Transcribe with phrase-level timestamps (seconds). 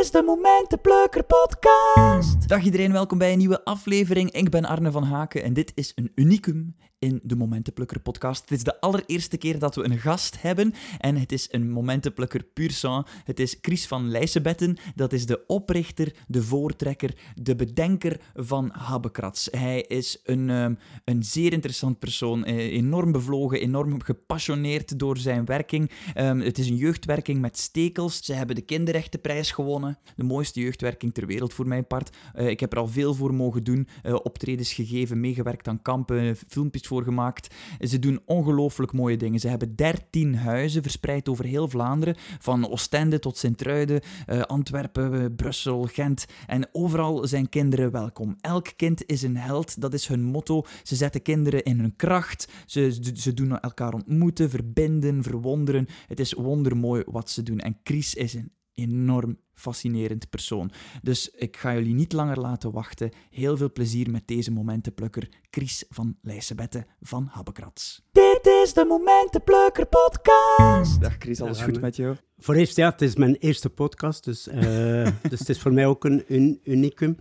[0.00, 2.48] is de Momentenplukker podcast.
[2.48, 4.30] Dag iedereen, welkom bij een nieuwe aflevering.
[4.30, 8.40] Ik ben Arne van Haken en dit is een unicum in de Momentenplukker podcast.
[8.40, 12.42] Het is de allereerste keer dat we een gast hebben en het is een Momentenplukker
[12.42, 13.06] puur sang.
[13.24, 19.48] Het is Chris van Leijsebetten, dat is de oprichter, de voortrekker, de bedenker van Habbekrats.
[19.50, 20.74] Hij is een, ehm,
[21.04, 25.90] een zeer interessant persoon, eh, enorm bevlogen, enorm gepassioneerd door zijn werking.
[26.14, 28.24] Ehm, het is een jeugdwerking met stekels.
[28.24, 32.16] Ze hebben de kinderrechtenprijs gewonnen, de mooiste jeugdwerking ter wereld voor mijn part.
[32.34, 36.36] Eh, ik heb er al veel voor mogen doen, eh, optredens gegeven, meegewerkt aan kampen,
[36.48, 37.54] filmpjes voor gemaakt.
[37.80, 39.40] Ze doen ongelooflijk mooie dingen.
[39.40, 45.24] Ze hebben 13 huizen verspreid over heel Vlaanderen, van Oostende tot Sint-Truiden, uh, Antwerpen, uh,
[45.36, 46.26] Brussel, Gent.
[46.46, 48.36] En overal zijn kinderen welkom.
[48.40, 50.64] Elk kind is een held, dat is hun motto.
[50.82, 52.48] Ze zetten kinderen in hun kracht.
[52.66, 55.86] Ze, ze doen elkaar ontmoeten, verbinden, verwonderen.
[56.06, 57.58] Het is wondermooi wat ze doen.
[57.58, 60.70] En Chris is een enorm fascinerend persoon.
[61.02, 63.10] Dus ik ga jullie niet langer laten wachten.
[63.30, 68.02] Heel veel plezier met deze momentenplukker, Chris van Leijsebette van Habbekrats.
[68.12, 71.00] Dit is de Momentenplukker podcast.
[71.00, 72.16] Dag Chris, alles goed met jou?
[72.38, 75.86] Voor eerst, ja, het is mijn eerste podcast, dus, uh, dus het is voor mij
[75.86, 77.16] ook een, unicum.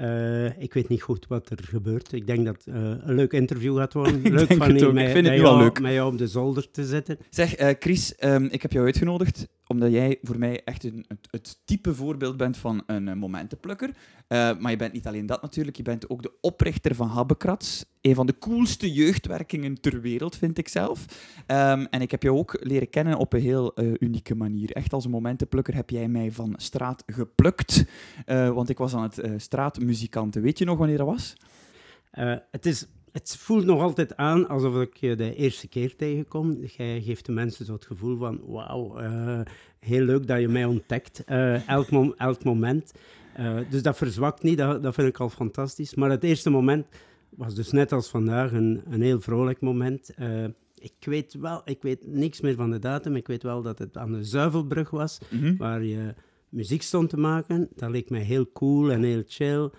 [0.00, 2.12] Uh, ik weet niet goed wat er gebeurt.
[2.12, 4.22] Ik denk dat uh, een leuk interview gaat worden.
[4.32, 5.80] leuk van je mij, ik vind het jou, leuk.
[5.80, 7.18] mij jou op de zolder te zetten.
[7.30, 11.60] Zeg, uh, Chris, um, ik heb jou uitgenodigd omdat jij voor mij echt een, het,
[11.64, 13.90] type voorbeeld bent van een momentenplukker.
[14.28, 17.84] maar je bent niet alleen dat natuurlijk, je bent ook de oprichter van Habbekrats.
[18.00, 21.04] Een van de coolste jeugdwerkingen ter wereld, vind ik zelf.
[21.46, 24.72] Um, en ik heb jou ook leren kennen op een heel unieke manier.
[24.72, 27.84] Echt als een momentenplukker heb jij mij van straat geplukt.
[28.26, 30.42] want ik was aan het straat muzikanten.
[30.42, 31.36] Weet je nog wanneer dat was?
[32.50, 36.58] Het, is, het voelt nog altijd aan alsof ik je de eerste keer tegenkom.
[36.76, 39.40] Jij geeft de mensen zo het gevoel van, wauw, uh,
[39.78, 42.92] heel leuk dat je mij ontdekt, uh, elk, mom elk moment.
[43.70, 45.94] dus dat verzwakt niet, dat, dat vind ik al fantastisch.
[45.94, 46.86] Maar het eerste moment
[47.28, 50.14] was dus net als vandaag een, een heel vrolijk moment.
[50.78, 53.96] ik weet wel, ik weet niks meer van de datum, ik weet wel dat het
[53.96, 55.56] aan de Zuivelbrug was, mm -hmm.
[55.56, 56.14] waar je
[56.48, 57.68] muziek stond te maken.
[57.74, 59.70] Dat leek mij heel cool en heel chill.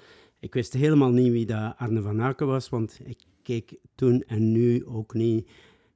[0.44, 4.52] Ik wist helemaal niet wie dat Arne van Aken was, want ik keek toen en
[4.52, 5.50] nu ook niet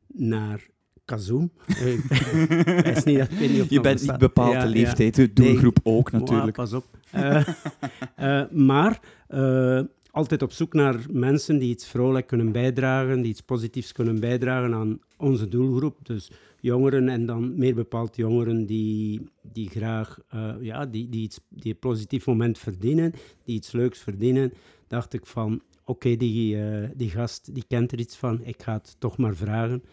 [0.08, 0.68] naar
[1.06, 1.52] Kazoom.
[1.68, 5.80] is niet, dat, ik niet of je bent niet bepaald ja, de leeftijd, de doelgroep
[5.84, 5.96] nee.
[5.96, 6.56] ook natuurlijk.
[6.58, 6.86] Wow, pas op.
[7.16, 7.48] Uh,
[8.20, 9.00] uh, maar
[9.30, 9.82] uh,
[10.12, 14.74] altijd op zoek naar mensen die iets vrolijk kunnen bijdragen, die iets positiefs kunnen bijdragen
[14.74, 15.98] aan onze doelgroep.
[16.04, 21.40] Dus jongeren en dan meer bepaald jongeren die, die graag uh, ja, die, die, iets,
[21.50, 23.14] die een positief moment verdienen,
[23.44, 24.54] die iets leuks verdienen,
[24.88, 28.74] dacht ik van oké, die, uh, die gast die kent er iets van, ik ga
[28.74, 29.84] het toch maar vragen.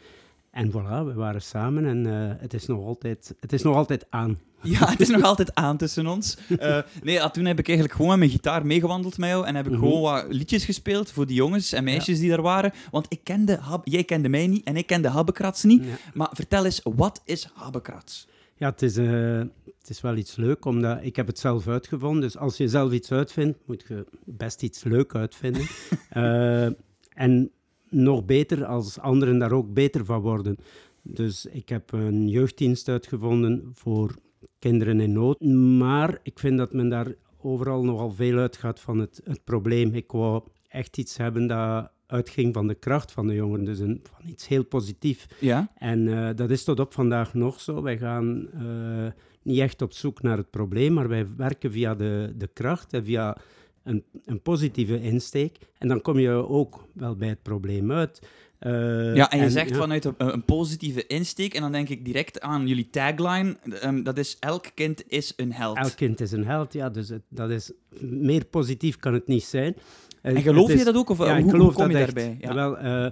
[0.54, 4.06] En voilà, we waren samen en uh, het, is nog altijd, het is nog altijd
[4.10, 4.38] aan.
[4.62, 6.38] Ja, het is nog altijd aan tussen ons.
[6.48, 9.54] Uh, nee, ja, toen heb ik eigenlijk gewoon met mijn gitaar meegewandeld met jou en
[9.54, 9.86] heb ik mm -hmm.
[9.86, 12.20] gewoon wat liedjes gespeeld voor die jongens en meisjes ja.
[12.20, 12.72] die daar waren.
[12.90, 15.84] Want ik kende, jij kende mij niet en ik kende Habbekrats niet.
[15.84, 15.96] Ja.
[16.14, 18.28] Maar vertel eens, wat is Habbekrats?
[18.56, 19.38] Ja, het is, uh,
[19.78, 22.20] het is wel iets leuk, omdat ik heb het zelf uitgevonden.
[22.20, 25.66] Dus als je zelf iets uitvindt, moet je best iets leuk uitvinden.
[27.26, 27.50] en
[27.94, 30.56] nog beter als anderen daar ook beter van worden.
[31.02, 34.14] Dus ik heb een jeugddienst uitgevonden voor
[34.58, 35.40] kinderen in nood.
[35.78, 39.94] Maar ik vind dat men daar overal nogal veel uitgaat van het, het probleem.
[39.94, 44.00] Ik wou echt iets hebben dat uitging van de kracht van de jongeren, dus een,
[44.02, 45.26] van iets heel positiefs.
[45.40, 45.72] Ja?
[45.74, 47.82] En uh, dat is tot op vandaag nog zo.
[47.82, 49.06] Wij gaan uh,
[49.42, 53.04] niet echt op zoek naar het probleem, maar wij werken via de, de kracht en
[53.04, 53.36] via
[53.84, 55.58] een, een, positieve insteek.
[55.78, 58.22] En dan kom je ook wel bij het probleem uit.
[58.60, 59.76] Uh, ja, en je en, zegt ja.
[59.76, 64.18] vanuit een, een, positieve insteek, en dan denk ik direct aan jullie tagline, um, dat
[64.18, 65.76] is elk kind is een held.
[65.76, 69.44] Elk kind is een held, ja, dus het, dat is, meer positief kan het niet
[69.44, 69.76] zijn.
[70.22, 71.98] En geloof is, je dat ook, of ja, hoe, ik geloof hoe kom dat je
[71.98, 72.14] echt.
[72.14, 72.36] daarbij?
[72.40, 72.54] Ja.
[72.54, 73.10] Wel, uh,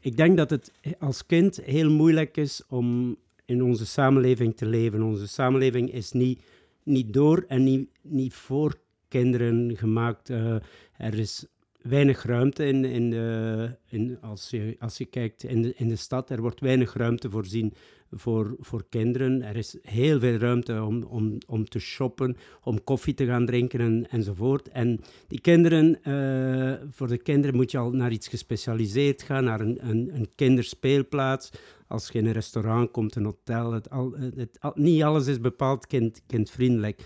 [0.00, 5.02] ik denk dat het als kind heel moeilijk is om in onze samenleving te leven.
[5.02, 6.40] Onze samenleving is niet,
[6.82, 8.74] niet door en niet, niet voor
[9.12, 10.30] kinderen gemaakt.
[10.30, 10.54] Uh,
[10.96, 11.46] er is
[11.82, 15.96] weinig ruimte in, in de, in, als, je, als je kijkt in de, in de
[15.96, 16.30] stad.
[16.30, 17.74] Er wordt weinig ruimte voorzien
[18.10, 19.42] voor, voor kinderen.
[19.42, 23.80] Er is heel veel ruimte om, om, om te shoppen, om koffie te gaan drinken
[23.80, 24.68] en, enzovoort.
[24.68, 29.60] En die kinderen, uh, voor de kinderen moet je al naar iets gespecialiseerd gaan, naar
[29.60, 31.50] een, een, een kinderspeelplaats.
[31.86, 35.40] Als je in een restaurant komt, een hotel, het, al, het, het, niet alles is
[35.40, 37.00] bepaald kind, kindvriendelijk.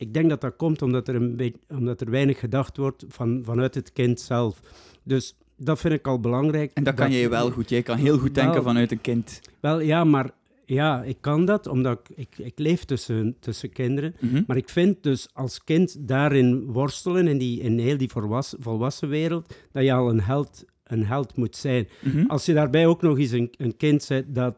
[0.00, 3.40] Ik denk dat dat komt omdat er, een beetje, omdat er weinig gedacht wordt van,
[3.44, 4.60] vanuit het kind zelf.
[5.02, 6.70] Dus dat vind ik al belangrijk.
[6.74, 7.68] En dat kan jij wel goed.
[7.68, 9.40] Jij kan heel goed denken wel, vanuit een kind.
[9.60, 10.30] Wel ja, maar
[10.64, 14.14] Ja, ik kan dat, omdat ik, ik, ik leef tussen, tussen kinderen.
[14.20, 14.42] Mhm.
[14.46, 19.08] Maar ik vind dus als kind daarin worstelen, in, die, in heel die volwassen, volwassen
[19.08, 21.88] wereld, dat je al een held, een held moet zijn.
[22.00, 22.26] Mhm.
[22.26, 24.56] Als je daarbij ook nog eens een, een kind bent dat,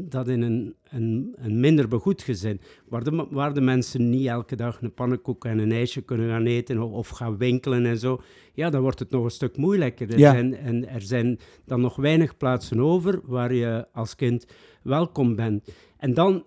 [0.00, 4.56] dat in een, een, een minder begoed gezin, waar de, waar de mensen niet elke
[4.56, 8.20] dag een pannenkoek en een ijsje kunnen gaan eten of, of gaan winkelen en zo,
[8.54, 10.10] ja, dan wordt het nog een stuk moeilijker.
[10.12, 10.30] Er, Ja.
[10.32, 14.46] zijn, en er zijn dan nog weinig plaatsen over waar je als kind
[14.82, 15.68] welkom bent.
[15.96, 16.44] En dan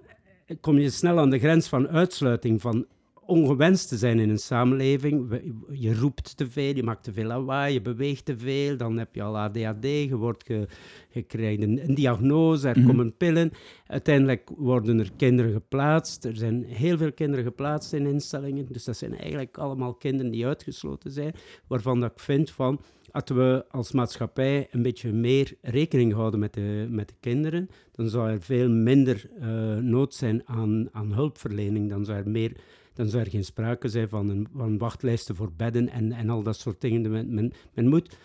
[0.62, 2.86] kom je snel aan de grens van uitsluiting, van
[3.26, 5.42] ongewenst te zijn in een samenleving.
[5.72, 9.16] Je roept te veel, je maakt te veel lawaai, je beweegt te veel, dan heb
[9.16, 10.68] je al ADHD, je, wordt ge,
[11.10, 12.88] je krijgt een, een diagnose, er Mhm.
[12.88, 13.52] komen pillen.
[13.88, 16.26] Uiteindelijk worden er kinderen geplaatst.
[16.26, 20.46] Er zijn heel veel kinderen geplaatst in instellingen, dus dat zijn eigenlijk allemaal kinderen die
[20.46, 21.34] uitgesloten zijn,
[21.68, 22.80] waarvan dat ik vind van...
[23.12, 28.10] Als we als maatschappij een beetje meer rekening houden met de, met de kinderen, dan
[28.10, 31.90] zou er veel minder eh, nood zijn aan, aan hulpverlening.
[31.90, 32.52] Dan zou er meer
[32.96, 36.44] dan zou er geen sprake zijn van, een, van wachtlijsten voor bedden en, en al
[36.44, 37.12] dat soort dingen.
[37.12, 38.18] Men, men, men moet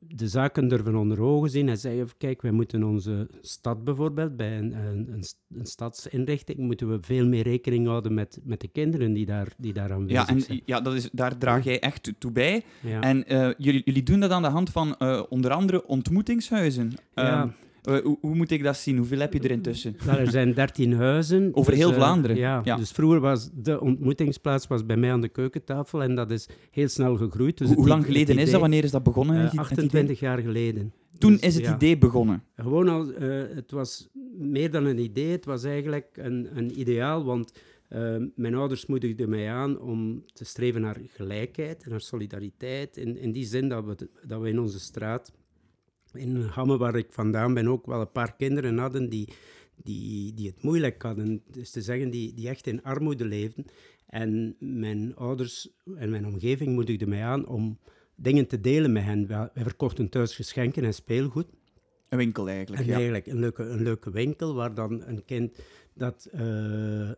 [0.00, 4.58] de zaken durven onder ogen zien en zeggen, kijk, wij moeten onze stad bijvoorbeeld, bij
[4.58, 8.68] een, een, een, st- een stadsinrichting, moeten we veel meer rekening houden met, met de
[8.68, 10.60] kinderen die daar, die daar aanwezig Ja, en zijn.
[10.64, 12.62] ja, dat is, daar draag jij echt toe bij.
[12.82, 13.00] Ja.
[13.00, 16.92] En eh, jullie, jullie doen dat aan de hand van eh, onder andere ontmoetingshuizen.
[17.14, 17.40] Ja.
[17.40, 18.96] Ehm, eh, hoe, hoe moet ik dat zien?
[18.96, 19.96] Hoeveel heb je er intussen?
[20.04, 21.50] Wel, er zijn dertien huizen.
[21.56, 22.76] Over dus, heel eh, Vlaanderen, Ja, ja.
[22.76, 26.88] dus vroeger was de ontmoetingsplaats was bij mij aan de keukentafel en dat is heel
[26.88, 27.58] snel gegroeid.
[27.58, 28.60] Dus Hoe, lang geleden is dat?
[28.60, 29.36] Wanneer is dat begonnen?
[29.36, 29.78] Eh, het i- het idee?
[29.84, 30.92] 28 jaar geleden.
[31.18, 31.74] Toen Dus, is het ja.
[31.74, 32.42] idee begonnen.
[32.56, 34.08] Gewoon al, eh, het was
[34.38, 37.52] meer dan een idee, het was eigenlijk een, een ideaal, want
[37.88, 42.96] eh, mijn ouders moedigden mij aan om te streven naar gelijkheid en naar solidariteit.
[42.96, 45.32] In, in die zin dat we, dat we in onze straat,
[46.12, 49.28] in Hamme, waar ik vandaan ben, ook wel een paar kinderen hadden die,
[49.76, 51.42] die, die het moeilijk hadden.
[51.50, 53.64] Dus te zeggen, die, die echt in armoede leefden.
[54.06, 57.78] En mijn ouders en mijn omgeving moedigden mij aan om
[58.16, 59.26] dingen te delen met hen.
[59.26, 61.46] Wij, verkochten thuis geschenken en speelgoed.
[62.08, 62.94] Een winkel eigenlijk, En ja.
[62.94, 65.58] eigenlijk een leuke, een leuke winkel waar dan een kind
[65.98, 67.10] dat, eh,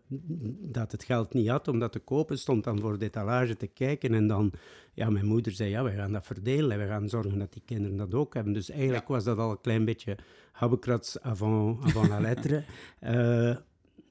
[0.60, 3.66] dat het geld niet had om dat te kopen, stond dan voor de etalage te
[3.66, 4.14] kijken.
[4.14, 4.52] En dan,
[4.94, 7.62] ja, mijn moeder zei, ja, we gaan dat verdelen en we gaan zorgen dat die
[7.64, 8.52] kinderen dat ook hebben.
[8.52, 10.16] Dus eigenlijk was dat al een klein beetje
[10.52, 12.62] habbekrats avant, avant la lettre.
[13.00, 13.56] Eh,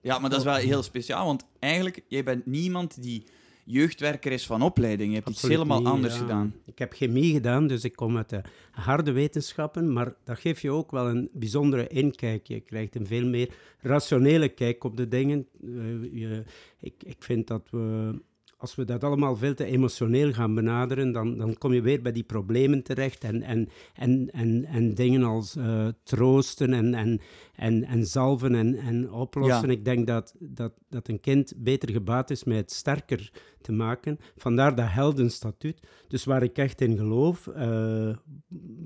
[0.01, 3.23] Ja, maar dat is wel heel speciaal, want eigenlijk, jij bent niemand die
[3.71, 5.09] jeugdwerker is van opleiding.
[5.09, 6.19] Je hebt iets helemaal niet, anders ja.
[6.19, 6.53] gedaan.
[6.65, 10.71] Ik heb chemie gedaan, dus ik kom uit de harde wetenschappen, maar dat geeft je
[10.71, 12.47] ook wel een bijzondere inkijk.
[12.47, 13.49] Je krijgt een veel meer
[13.79, 15.47] rationele kijk op de dingen.
[15.63, 16.43] Eh, je,
[16.79, 18.13] ik, ik vind dat we,
[18.59, 22.11] als we dat allemaal veel te emotioneel gaan benaderen, dan, dan kom je weer bij
[22.11, 27.19] die problemen terecht en, en, en, en, en dingen als eh, troosten en, en,
[27.55, 29.67] en, en zalven en, en oplossen.
[29.67, 29.73] Ja.
[29.73, 34.19] Ik denk dat, dat, dat een kind beter gebaat is met het sterker te maken.
[34.35, 35.79] Vandaar dat heldenstatuut.
[36.07, 38.15] Dus waar ik echt in geloof, eh,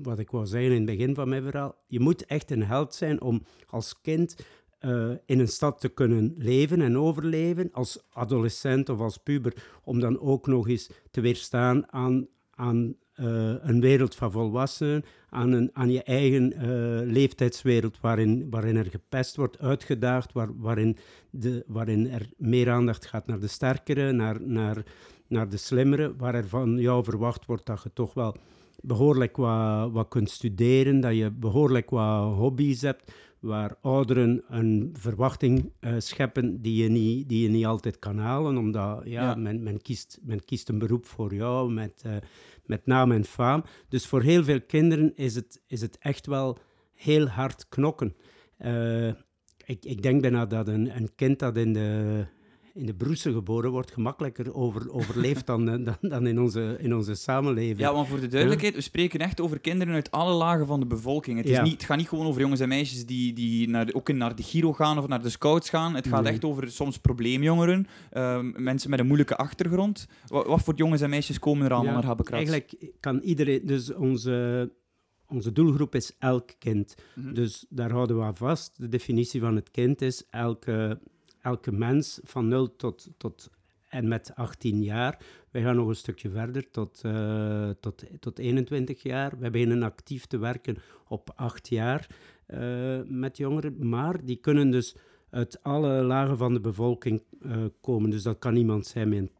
[0.02, 2.94] wat ik wou zeggen in het begin van mijn verhaal, je moet echt een held
[2.94, 4.36] zijn om als kind
[4.84, 9.54] eh, in een stad te kunnen leven en overleven, als adolescent of als puber,
[9.84, 15.52] om dan ook nog eens te weerstaan aan, aan eh, een wereld van volwassenen, aan,
[15.52, 16.66] een, aan je eigen eh,
[17.12, 20.96] leeftijdswereld waarin, waarin er gepest wordt, uitgedaagd, waar, waarin,
[21.30, 24.82] de, waarin er meer aandacht gaat naar de sterkere, naar, naar,
[25.26, 28.36] naar de slimmere, waar er van jou verwacht wordt dat je toch wel
[28.80, 33.12] behoorlijk wat, wat kunt studeren, dat je behoorlijk wat hobby's hebt,
[33.44, 38.56] waar ouderen een verwachting eh, scheppen die je, niet, die je niet altijd kan halen,
[38.56, 39.34] omdat ja, Ja.
[39.34, 42.16] Men, men, kiest, men kiest een beroep voor jou met, eh,
[42.64, 43.64] met naam en faam.
[43.88, 46.58] Dus voor heel veel kinderen is het, is het echt wel
[46.94, 48.14] heel hard knokken.
[48.56, 49.08] Eh,
[49.64, 52.24] ik, ik denk bijna dat een, een kind dat in de,
[52.74, 56.94] in de broessen geboren wordt gemakkelijker over, overleeft dan, eh, dan, dan in, onze, in
[56.94, 57.78] onze samenleving.
[57.78, 60.86] Ja, want voor de duidelijkheid, we spreken echt over kinderen uit alle lagen van de
[60.86, 61.36] bevolking.
[61.36, 61.62] Het, is Ja.
[61.62, 64.36] niet, het gaat niet gewoon over jongens en meisjes die, die naar de, ook naar
[64.36, 65.94] de Giro gaan of naar de scouts gaan.
[65.94, 66.32] Het gaat Nee.
[66.32, 70.06] echt over soms probleemjongeren, ehm, mensen met een moeilijke achtergrond.
[70.26, 72.50] Wat, wat voor jongens en meisjes komen er allemaal Ja, naar Habbekrats?
[72.50, 74.70] Eigenlijk kan iedereen, dus onze,
[75.26, 76.94] onze doelgroep is elk kind.
[77.14, 77.34] Mhm.
[77.34, 78.78] Dus daar houden we aan vast.
[78.80, 81.00] De definitie van het kind is elke,
[81.44, 83.50] elke mens van 0 tot, tot
[83.88, 85.18] en met 18 jaar.
[85.50, 89.38] Wij gaan nog een stukje verder tot, eh, tot, tot 21 jaar.
[89.38, 90.76] Wij beginnen actief te werken
[91.08, 92.06] op 8 jaar
[92.46, 93.88] eh, met jongeren.
[93.88, 94.96] Maar die kunnen dus
[95.30, 98.10] uit alle lagen van de bevolking eh, komen.
[98.10, 99.30] Dus dat kan iemand zijn met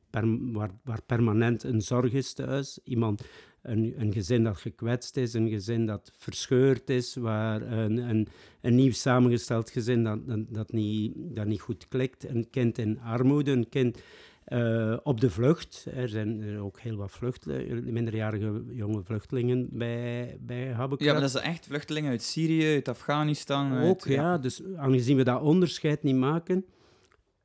[0.53, 2.79] waar, waar permanent een zorg is thuis.
[2.85, 3.25] Iemand
[3.65, 8.29] een, een gezin dat gekwetst is, een gezin dat verscheurd is, waar een, een,
[8.61, 13.01] een nieuw samengesteld gezin dat, dat, dat, niet, dat niet goed klikt, een kind in
[13.01, 13.99] armoede, een kind
[14.45, 15.87] eh, op de vlucht.
[15.95, 20.75] Er zijn ook heel wat vluchtelingen, minderjarige jonge vluchtelingen bij, bij.
[21.01, 23.73] Ja, maar dat zijn echt vluchtelingen uit Syrië, uit Afghanistan.
[23.73, 24.39] uit- Ook, ja.
[24.39, 26.65] Dus aangezien we dat onderscheid niet maken,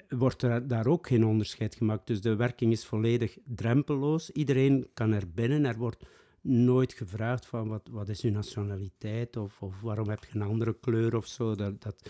[0.09, 2.07] wordt er daar ook geen onderscheid gemaakt.
[2.07, 4.31] Dus de werking is volledig drempelloos.
[4.31, 5.65] Iedereen kan er binnen.
[5.65, 6.05] Er wordt
[6.41, 10.75] nooit gevraagd van wat, wat is uw nationaliteit of, of waarom heb je een andere
[10.79, 11.55] kleur of zo.
[11.55, 12.09] Dat, dat,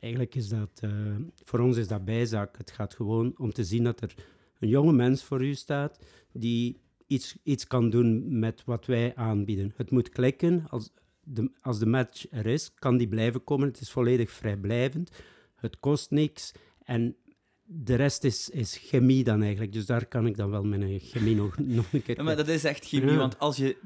[0.00, 0.90] eigenlijk is dat, eh,
[1.44, 2.58] voor ons is dat bijzaak.
[2.58, 4.14] Het gaat gewoon om te zien dat er
[4.58, 5.98] een jonge mens voor u staat
[6.32, 9.72] die iets, iets kan doen met wat wij aanbieden.
[9.76, 10.64] Het moet klikken.
[10.68, 13.68] Als de, als de match er is, kan die blijven komen.
[13.68, 15.10] Het is volledig vrijblijvend.
[15.54, 16.52] Het kost niks.
[16.84, 17.16] En
[17.66, 19.72] de rest is, is chemie dan eigenlijk.
[19.72, 22.16] Dus daar kan ik dan wel mijn chemie nog, nog een keer...
[22.16, 23.16] Ja, maar dat is echt chemie, Ja.
[23.16, 23.76] want als je,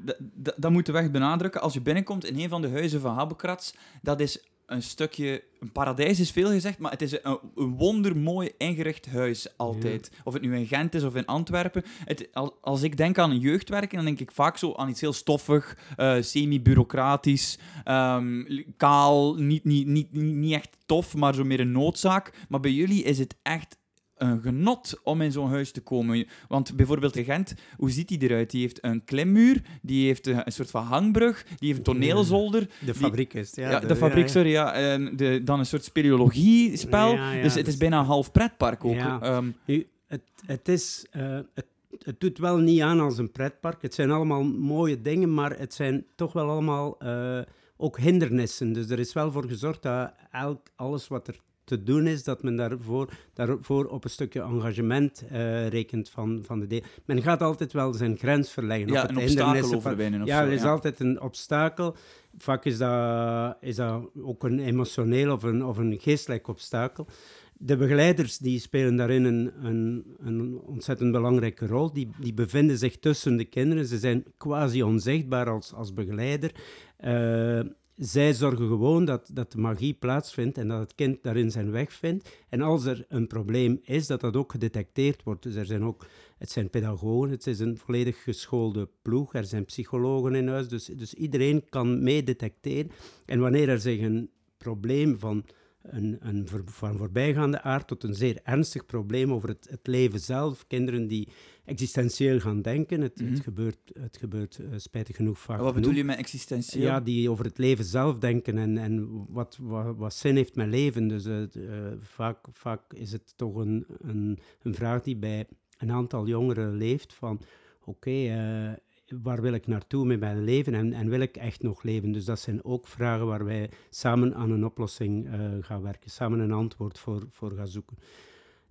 [0.57, 1.61] dat, moeten we echt benadrukken.
[1.61, 5.43] Als je binnenkomt in een van de huizen van Habbekratz, dat is een stukje...
[5.59, 10.11] Een paradijs is veel gezegd, maar het is een, een wondermooi ingericht huis altijd.
[10.23, 11.83] Of het nu in Gent is of in Antwerpen.
[12.05, 15.01] Het, al- als ik denk aan een jeugdwerken, dan denk ik vaak zo aan iets
[15.01, 18.43] heel stoffig, eh, semi-bureaucratisch, ehm,
[18.77, 22.33] kaal, niet, niet, niet, niet, niet echt tof, maar zo meer een noodzaak.
[22.49, 23.77] Maar bij jullie is het echt
[24.21, 26.27] een genot om in zo'n huis te komen.
[26.47, 28.51] Want bijvoorbeeld in Gent, hoe ziet die eruit?
[28.51, 32.69] Die heeft een klimmuur, die heeft een, een soort van hangbrug, die heeft een toneelzolder.
[32.85, 33.69] De fabriek is ja.
[33.69, 34.97] Ja, de, fabriek, sorry, ja.
[34.97, 37.13] De, dan een soort speleologie-spel.
[37.13, 38.93] Ja, ja, dus het dus- is bijna een half pretpark ook.
[38.93, 39.41] Ja.
[39.65, 41.65] Nu, het, het, is, eh, het,
[42.03, 43.81] het doet wel niet aan als een pretpark.
[43.81, 47.41] Het zijn allemaal mooie dingen, maar het zijn toch wel allemaal eh,
[47.77, 48.73] ook hindernissen.
[48.73, 51.39] Dus er is wel voor gezorgd dat elk, alles wat er
[51.71, 56.59] te doen is, dat men daarvoor, daarvoor op een stukje engagement eh, rekent van, van
[56.59, 56.81] de deel.
[57.05, 58.87] Men gaat altijd wel zijn grens verleggen.
[58.87, 60.69] ja, op een het obstakel overwinnen of Ja, er is ja.
[60.69, 61.95] altijd een obstakel.
[62.37, 67.07] Vaak is dat, is dat ook een emotioneel of een, of een geestelijk obstakel.
[67.53, 71.93] De begeleiders die spelen daarin een, een, een ontzettend belangrijke rol.
[71.93, 73.85] Die, die bevinden zich tussen de kinderen.
[73.85, 76.51] Ze zijn quasi onzichtbaar als, als begeleider.
[76.97, 77.59] Eh,
[78.01, 81.93] zij zorgen gewoon dat, dat de magie plaatsvindt en dat het kind daarin zijn weg
[81.93, 82.29] vindt.
[82.49, 85.43] En als er een probleem is, dat dat ook gedetecteerd wordt.
[85.43, 86.05] Dus er zijn ook,
[86.37, 90.85] het zijn pedagogen, het is een volledig geschoolde ploeg, er zijn psychologen in huis, dus,
[90.85, 92.91] dus iedereen kan mee detecteren.
[93.25, 95.45] En wanneer er zich een probleem van
[95.81, 100.67] een, een van voorbijgaande aard tot een zeer ernstig probleem over het, het leven zelf,
[100.67, 101.27] kinderen die
[101.65, 103.31] existentieel gaan denken, het, Mhm.
[103.31, 106.83] het gebeurt, het gebeurt eh, spijtig genoeg vaak Wat bedoel je met existentieel?
[106.83, 110.69] Ja, die over het leven zelf denken en, en wat, wat, wat zin heeft mijn
[110.69, 111.07] leven.
[111.07, 115.45] Dus eh, eh, vaak, vaak is het toch een, een, een vraag die bij
[115.77, 117.41] een aantal jongeren leeft van
[117.83, 118.79] oké,
[119.23, 122.11] waar wil ik naartoe met mijn leven en, en wil ik echt nog leven?
[122.11, 125.29] Dus dat zijn ook vragen waar wij samen aan een oplossing
[125.61, 127.97] gaan werken, samen een antwoord voor, voor gaan zoeken.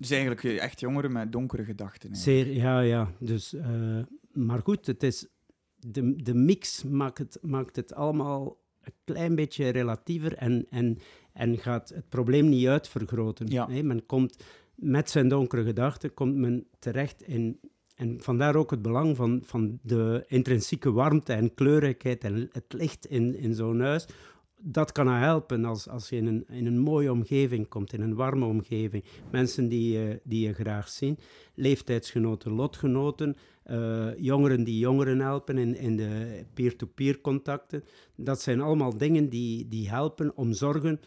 [0.00, 2.16] Dus eigenlijk eh, echt jongeren met donkere gedachten.
[2.16, 3.12] Zeer, ja, ja.
[3.18, 3.98] Dus, eh,
[4.32, 5.26] maar goed, het is,
[5.76, 10.98] de, de mix maakt het, maakt het allemaal een klein beetje relatiever en, en,
[11.32, 13.46] en gaat het probleem niet uitvergroten.
[13.46, 13.66] Ja.
[13.66, 17.60] Men komt met zijn donkere gedachten komt men terecht in...
[17.94, 23.06] En vandaar ook het belang van, van de intrinsieke warmte en kleurrijkheid en het licht
[23.06, 24.06] in, in zo'n huis.
[24.62, 28.14] Dat kan helpen als, als je in een, in een mooie omgeving komt, in een
[28.14, 29.04] warme omgeving.
[29.30, 31.18] Mensen die, je- die je graag zien,
[31.54, 37.84] leeftijdsgenoten, lotgenoten, eh, jongeren die jongeren helpen in, in de peer-to-peer contacten.
[38.16, 41.00] Dat zijn allemaal dingen die, die helpen om zorgen,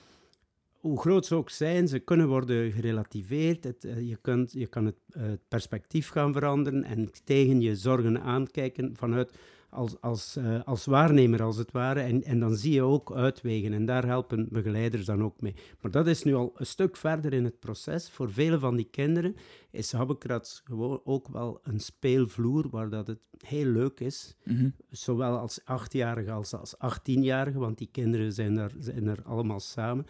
[0.72, 3.86] hoe groot ze ook zijn, ze kunnen worden gerelativeerd.
[3.86, 8.94] Eh, je, kunt, je kan eh, het perspectief gaan veranderen en tegen je zorgen aankijken
[8.98, 9.38] vanuit
[9.74, 12.00] als, als, eh, als waarnemer, als het ware.
[12.00, 13.74] En, en dan zie je ook uitwegen.
[13.74, 15.56] En daar helpen begeleiders dan ook mee.
[15.82, 18.10] Maar dat is nu al een stuk verder in het proces.
[18.10, 19.36] Voor vele van die kinderen
[19.72, 24.36] is Habbekratz gewoon ook wel een speelvloer waar dat het heel leuk is.
[24.44, 24.70] Mhm.
[24.90, 30.06] Zowel als achtjarigen als als achttienjarigen, want die kinderen zijn er, zijn er allemaal samen.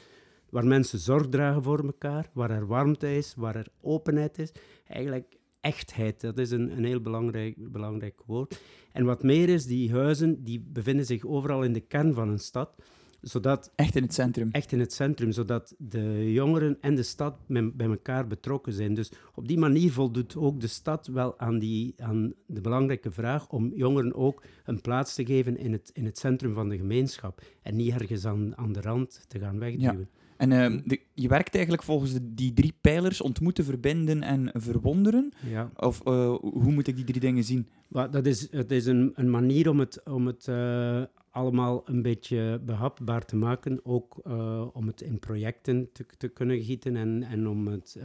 [0.50, 4.52] Waar mensen zorg dragen voor elkaar, waar er warmte is, waar er openheid is.
[4.88, 8.62] Eigenlijk echtheid, dat is een, een heel belangrijk, belangrijk woord.
[8.92, 12.40] En wat meer is, die huizen die bevinden zich overal in de kern van een
[12.40, 12.76] stad,
[13.22, 14.50] zodat Echt in het centrum.
[14.52, 18.94] echt in het centrum, zodat de jongeren en de stad met- bij elkaar betrokken zijn.
[18.94, 23.50] Dus op die manier voldoet ook de stad wel aan, die, aan de belangrijke vraag
[23.50, 27.42] om jongeren ook een plaats te geven in het, in het centrum van de gemeenschap
[27.62, 30.10] en niet ergens aan, aan de rand te gaan wegduwen.
[30.38, 35.32] En ehm, de- je werkt eigenlijk volgens de- die drie pijlers ontmoeten, verbinden en verwonderen.
[35.50, 35.72] Ja.
[35.76, 37.68] Of eh, hoe moet ik die drie dingen zien?
[37.88, 42.02] Maar dat is, het is een, een manier om het, om het eh, allemaal een
[42.02, 43.80] beetje behapbaar te maken.
[43.86, 47.98] Ook eh, om het in projecten te, te kunnen gieten en, en om, het,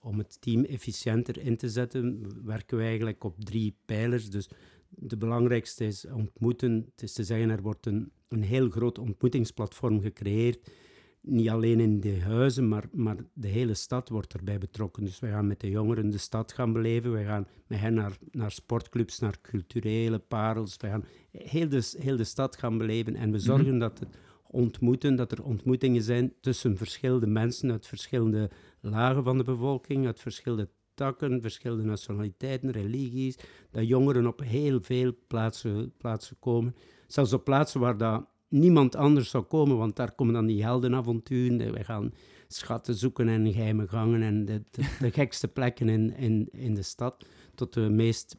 [0.00, 4.30] om het team efficiënter in te zetten, werken we eigenlijk op drie pijlers.
[4.30, 4.48] Dus
[4.88, 6.86] de belangrijkste is ontmoeten.
[6.90, 10.70] Het is te zeggen, er wordt een, een heel groot ontmoetingsplatform gecreëerd.
[11.20, 15.04] Niet alleen in de huizen, maar, maar de hele stad wordt erbij betrokken.
[15.04, 17.12] Dus we gaan met de jongeren de stad gaan beleven.
[17.12, 20.76] We gaan met hen naar, naar sportclubs, naar culturele parels.
[20.76, 23.14] We gaan heel de, heel de stad gaan beleven.
[23.16, 28.50] En we zorgen dat het ontmoeten, dat er ontmoetingen zijn tussen verschillende mensen uit verschillende
[28.80, 33.38] lagen van de bevolking, uit verschillende takken, verschillende nationaliteiten, religies.
[33.70, 36.74] Dat jongeren op heel veel plaatsen, plaatsen komen.
[37.06, 41.72] Zelfs op plaatsen waar dat niemand anders zou komen, want daar komen dan die heldenavonturen.
[41.72, 42.12] We gaan
[42.48, 44.62] schatten zoeken en geheime gangen en de,
[45.00, 48.36] de, gekste plekken in, in, in de stad, tot de meest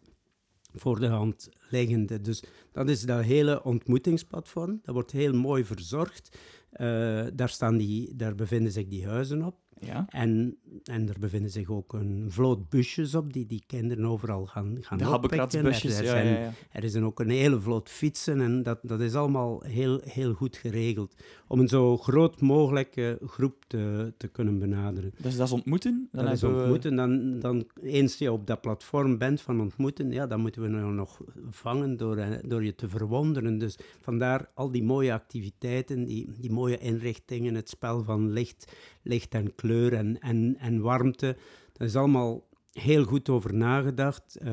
[0.73, 2.21] voor de hand liggende.
[2.21, 4.79] Dus dat is dat hele ontmoetingsplatform.
[4.83, 6.37] Dat wordt heel mooi verzorgd.
[6.69, 9.55] Eh, daar, staan die, daar bevinden zich die huizen op.
[9.79, 10.05] Ja.
[10.09, 14.77] En, en er bevinden zich ook een vloot busjes op die die kinderen overal gaan,
[14.81, 15.39] gaan De oppikken.
[15.39, 16.51] Er, er Ja, zijn, ja, ja.
[16.71, 20.33] er is dan ook een hele vloot fietsen en dat, dat is allemaal heel, heel
[20.33, 21.15] goed geregeld.
[21.47, 25.11] Om een zo groot mogelijke groep te, te kunnen benaderen.
[25.17, 26.09] Dus dat is ontmoeten.
[26.11, 26.95] Dan dat is ontmoeten.
[26.95, 30.93] Dan, dan, eens je op dat platform bent van ontmoeten, ja, dan moeten we nou
[30.93, 33.57] nog vangen door, eh, door je te verwonderen.
[33.57, 39.33] Dus vandaar al die mooie activiteiten, die, die mooie inrichtingen, het spel van licht, licht
[39.33, 41.37] en kleur en, en, en warmte.
[41.73, 44.35] Dat is allemaal heel goed over nagedacht.
[44.35, 44.51] Eh,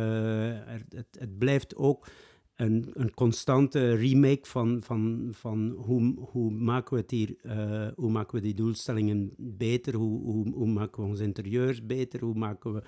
[0.88, 2.06] het, het blijft ook
[2.56, 8.34] een, een constante remake van, van, van hoe, hoe maken we hier, eh, hoe maken
[8.34, 12.82] we die doelstellingen beter, hoe, hoe, hoe maken we onze interieurs beter, hoe maken we,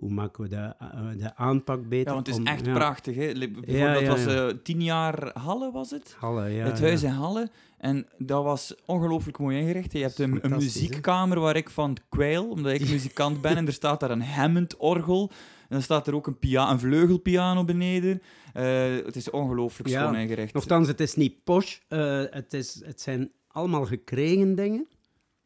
[0.00, 2.06] hoe maken we de, eh, de aanpak beter.
[2.06, 3.14] Ja, want het is om- echt ja, prachtig.
[3.14, 3.26] Hè?
[3.30, 6.14] Li- bijvoorbeeld, Ja, dat ja, was eh, tien jaar Halle, was het?
[6.18, 7.50] Halle, ja, het huis in Halle.
[7.78, 9.92] En dat was ongelooflijk mooi ingericht.
[9.92, 10.80] Je hebt een, een Fantastisch, hè?
[10.80, 13.56] muziekkamer waar ik van kwijl, omdat ik muzikant ben.
[13.56, 15.30] En er staat daar een Hammond-orgel.
[15.60, 18.22] En dan staat er ook een, pia een vleugelpiano beneden.
[18.52, 20.54] Eh, het is ongelooflijk schoon ingericht.
[20.54, 21.78] Nochtans, het is niet posh.
[21.88, 24.86] eh, het, is, het zijn allemaal gekregen dingen.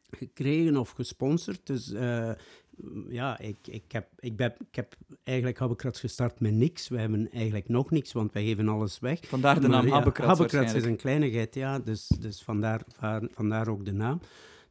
[0.09, 1.59] Gekregen of gesponsord.
[1.63, 1.93] Dus
[3.09, 6.87] ja, ik, ik, heb, ik, ben, ik heb eigenlijk Habbekrats gestart met niks.
[6.87, 9.19] We hebben eigenlijk nog niks, want wij geven alles weg.
[9.27, 11.79] Vandaar de naam ja, Habbekrats is een kleinigheid, ja.
[11.79, 14.19] Dus, dus vandaar, va- vandaar ook de naam.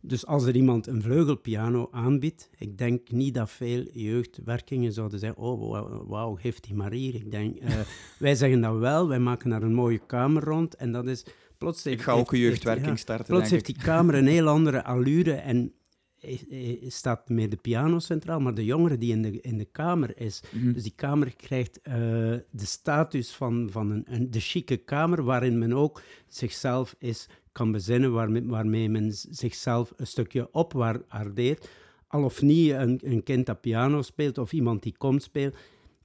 [0.01, 5.39] Dus als er iemand een vleugelpiano aanbiedt, ik denk niet dat veel jeugdwerkingen zouden zeggen,
[5.43, 7.15] oh, wauw, geef die maar hier.
[7.15, 7.73] Ik denk, eh,
[8.19, 11.25] wij zeggen dat wel, wij maken daar een mooie kamer rond en dat is...
[11.59, 14.27] Plots Ik heeft- ga ook een heeft- jeugdwerking ja, starten, Plots heeft die kamer een
[14.27, 15.73] heel andere allure en
[16.89, 20.43] staat meer de piano centraal, maar de jongere die in de, in de kamer is,
[20.53, 20.73] Mhm.
[20.73, 21.95] dus die kamer krijgt eh,
[22.51, 27.73] de status van, van een, een, de chique kamer, waarin men ook zichzelf is, kan
[27.73, 31.69] bezinnen, waarmee, waarmee men zichzelf een stukje opwaardeert.
[32.07, 35.55] Al of niet een, een kind dat piano speelt of iemand die komt spelen,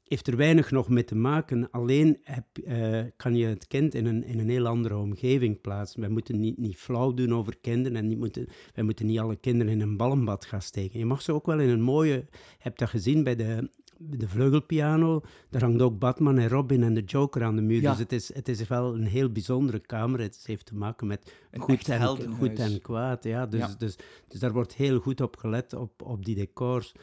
[0.09, 1.71] heeft er weinig nog mee te maken.
[1.71, 5.99] Alleen heb, eh, kan je het kind in een, in een heel andere omgeving plaatsen.
[5.99, 9.35] Wij moeten niet, niet flauw doen over kinderen en niet moeten, wij moeten niet alle
[9.35, 10.99] kinderen in een ballenbad gaan steken.
[10.99, 12.13] Je mag ze ook wel in een mooie...
[12.13, 12.25] Je
[12.57, 15.21] hebt dat gezien bij de, de vleugelpiano.
[15.49, 17.81] Daar hangt ook Batman en Robin en de Joker aan de muur.
[17.81, 17.89] Ja.
[17.89, 20.19] Dus het is, het is wel een heel bijzondere kamer.
[20.19, 23.23] Het heeft te maken met Een goed en, goed en kwaad.
[23.23, 23.45] Ja.
[23.45, 23.75] Dus, Ja.
[23.77, 23.95] Dus,
[24.27, 26.93] dus daar wordt heel goed op gelet, op, op die decors.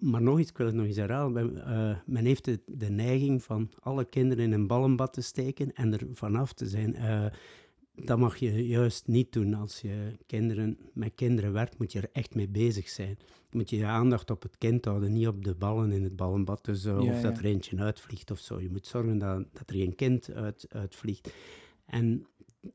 [0.00, 1.32] Maar nog iets, ik wil het nog eens herhalen.
[1.32, 5.72] Men, eh, men heeft de, de neiging van alle kinderen in een ballenbad te steken
[5.74, 6.94] en er vanaf te zijn.
[6.94, 7.26] Eh,
[7.94, 9.54] dat mag je juist niet doen.
[9.54, 13.18] Als je kinderen, met kinderen werkt, moet je er echt mee bezig zijn.
[13.50, 16.64] Moet je je aandacht op het kind houden, niet op de ballen in het ballenbad.
[16.64, 17.42] Dus, eh, Ja, of dat ja.
[17.42, 18.60] er eentje uitvliegt of zo.
[18.60, 21.32] Je moet zorgen dat, dat er geen kind uit, uitvliegt.
[21.86, 22.26] En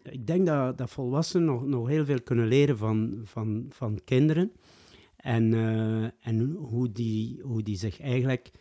[0.04, 4.52] ik denk dat, dat volwassenen nog, nog heel veel kunnen leren van, van, van kinderen.
[5.22, 8.52] En, eh, en hoe, die, hoe die zich eigenlijk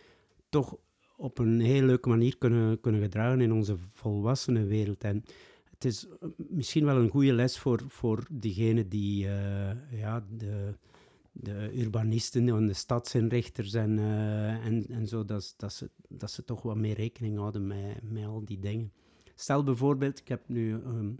[0.49, 0.77] toch
[1.17, 5.05] op een heel leuke manier kunnen, kunnen gedragen in onze volwassenenwereld.
[5.05, 5.25] En
[5.71, 10.75] het is eh, misschien wel een goede les voor, voor diegenen die eh, ja, de,
[11.33, 13.99] de urbanisten en de stadsinrichters en,
[14.63, 18.25] en, en zo, dat, dat, ze, dat ze toch wat meer rekening houden met, met
[18.25, 18.93] al die dingen.
[19.35, 21.11] Stel bijvoorbeeld, ik heb nu, ehm,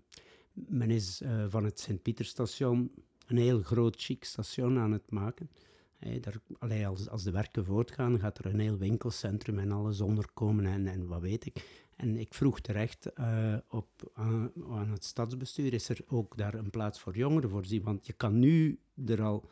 [0.53, 2.91] men is van het Sint-Pieterstation
[3.31, 5.51] een heel groot chic station aan het maken.
[5.97, 10.67] Hè, daar, als, als de werken voortgaan, gaat er een heel winkelcentrum en alles onderkomen
[10.67, 11.89] en, en wat weet ik.
[11.97, 16.71] En ik vroeg terecht eh, op, aan, aan het stadsbestuur, is er ook daar een
[16.71, 17.83] plaats voor jongeren voorzien?
[17.83, 19.51] Want je kan nu er al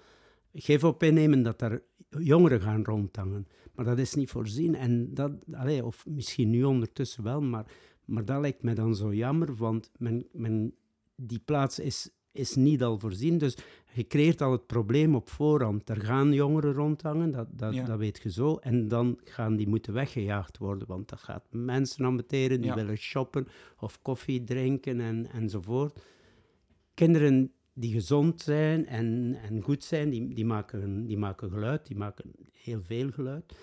[0.52, 1.82] geef op innemen dat er
[2.18, 3.48] jongeren gaan rondhangen.
[3.74, 4.74] Maar dat is niet voorzien.
[4.74, 5.32] En dat,
[5.82, 7.72] of misschien nu ondertussen wel, maar,
[8.04, 9.90] maar dat lijkt me dan zo jammer, want
[11.16, 13.38] die plaats is, is niet al voorzien.
[13.38, 13.56] Dus
[13.92, 15.88] je creëert al het probleem op voorhand.
[15.88, 17.84] Er gaan jongeren rondhangen, dat, dat, Ja.
[17.84, 18.56] dat weet je zo.
[18.56, 22.74] En dan gaan die moeten weggejaagd worden, want dat gaat mensen ambeteren die Ja.
[22.76, 23.46] willen shoppen
[23.78, 26.00] of koffie drinken en, enzovoort.
[26.94, 31.96] Kinderen die gezond zijn en, en goed zijn, die, die, maken, die maken geluid, die
[31.96, 33.54] maken heel veel geluid.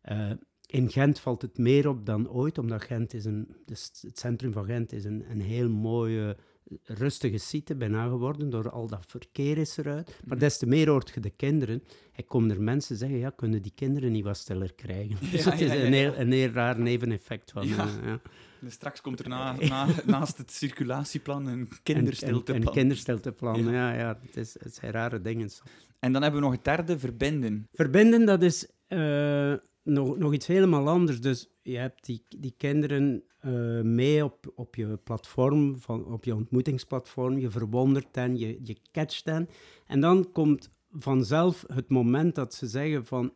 [0.00, 0.30] Eh,
[0.66, 4.52] in Gent valt het meer op dan ooit, omdat Gent is een, dus het centrum
[4.52, 6.36] van Gent is een, een heel mooie,
[6.84, 10.20] rustige site bijna geworden, door al dat verkeer is eruit.
[10.24, 11.82] Maar des te meer hoort je de kinderen.
[12.14, 15.16] Ik kom er mensen zeggen, ja, kunnen die kinderen niet wat stiller krijgen?
[15.32, 17.68] dus het is ja, ja, een, heel, een heel raar neveneffect van...
[17.68, 17.88] Ja.
[18.04, 18.12] eh.
[18.60, 22.56] En straks komt er na, na- naast het circulatieplan een kinderstilteplan.
[22.60, 23.70] Een, een kinderstilteplan, Ja.
[23.72, 24.18] ja, ja.
[24.22, 25.50] Het, is, het zijn rare dingen.
[25.98, 27.68] En dan hebben we nog het derde, verbinden.
[27.72, 29.52] Verbinden, dat is eh,
[29.86, 31.20] nog, nog iets helemaal anders.
[31.20, 36.34] Dus je hebt die, die kinderen eh, mee op, op je platform, van, op je
[36.34, 37.38] ontmoetingsplatform.
[37.38, 39.48] Je verwondert hen, je, je catcht hen.
[39.86, 43.32] En dan komt vanzelf het moment dat ze zeggen van...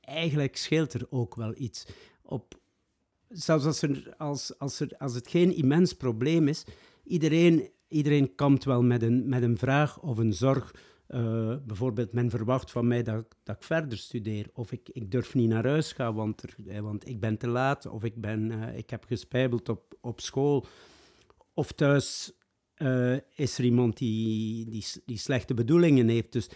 [0.00, 1.86] Eigenlijk scheelt er ook wel iets.
[2.22, 2.60] Op,
[3.28, 6.64] zelfs als, er, als, als, er, als het geen immens probleem is,
[7.04, 10.74] iedereen, iedereen kampt wel met een, met een vraag of een zorg.
[11.08, 14.50] Eh, bijvoorbeeld, men verwacht van mij dat, dat ik verder studeer.
[14.52, 17.48] Of ik, ik durf niet naar huis gaan, want, er, eh, want ik ben te
[17.48, 17.86] laat.
[17.86, 20.66] Of ik, ben, eh, ik heb gespijbeld op, op school.
[21.54, 22.32] Of thuis
[23.34, 26.32] is er iemand die, die, die slechte bedoelingen heeft.
[26.32, 26.48] Dus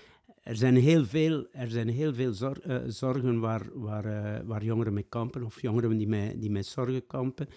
[0.42, 5.06] er zijn heel veel, er zijn heel veel zor- zorgen waar, waar, waar jongeren mee
[5.08, 7.48] kampen, of jongeren die met, die met zorgen kampen,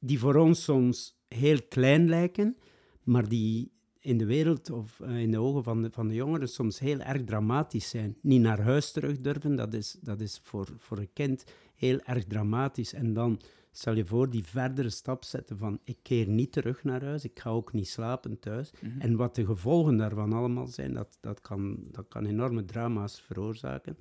[0.00, 2.56] die voor ons soms heel klein lijken,
[3.02, 3.75] maar die
[4.06, 7.00] in de wereld of eh, in de ogen van de, van de jongeren soms heel
[7.00, 8.16] erg dramatisch zijn.
[8.20, 12.24] Niet naar huis terug durven, dat is, dat is voor, voor een kind heel erg
[12.24, 12.92] dramatisch.
[12.92, 13.40] En dan
[13.72, 17.40] stel je voor die verdere stap zetten van ik keer niet terug naar huis, ik
[17.40, 18.70] ga ook niet slapen thuis.
[18.80, 19.00] Mhm.
[19.00, 23.96] En wat de gevolgen daarvan allemaal zijn, dat, dat, kan, dat kan enorme drama's veroorzaken.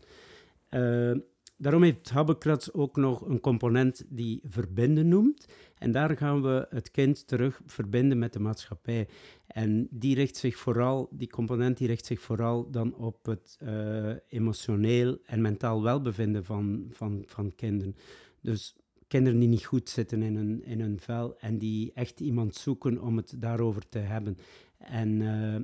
[0.69, 1.11] Eh,
[1.57, 5.45] daarom heeft Habekrats ook nog een component die verbinden noemt.
[5.77, 9.07] En daar gaan we het kind terug verbinden met de maatschappij.
[9.47, 14.11] En die richt zich vooral, die component die richt zich vooral dan op het eh,
[14.27, 17.95] emotioneel en mentaal welbevinden van, van, van kinderen.
[18.41, 18.75] Dus
[19.07, 23.01] kinderen die niet goed zitten in hun, in hun vel en die echt iemand zoeken
[23.01, 24.37] om het daarover te hebben.
[24.77, 25.61] En eh,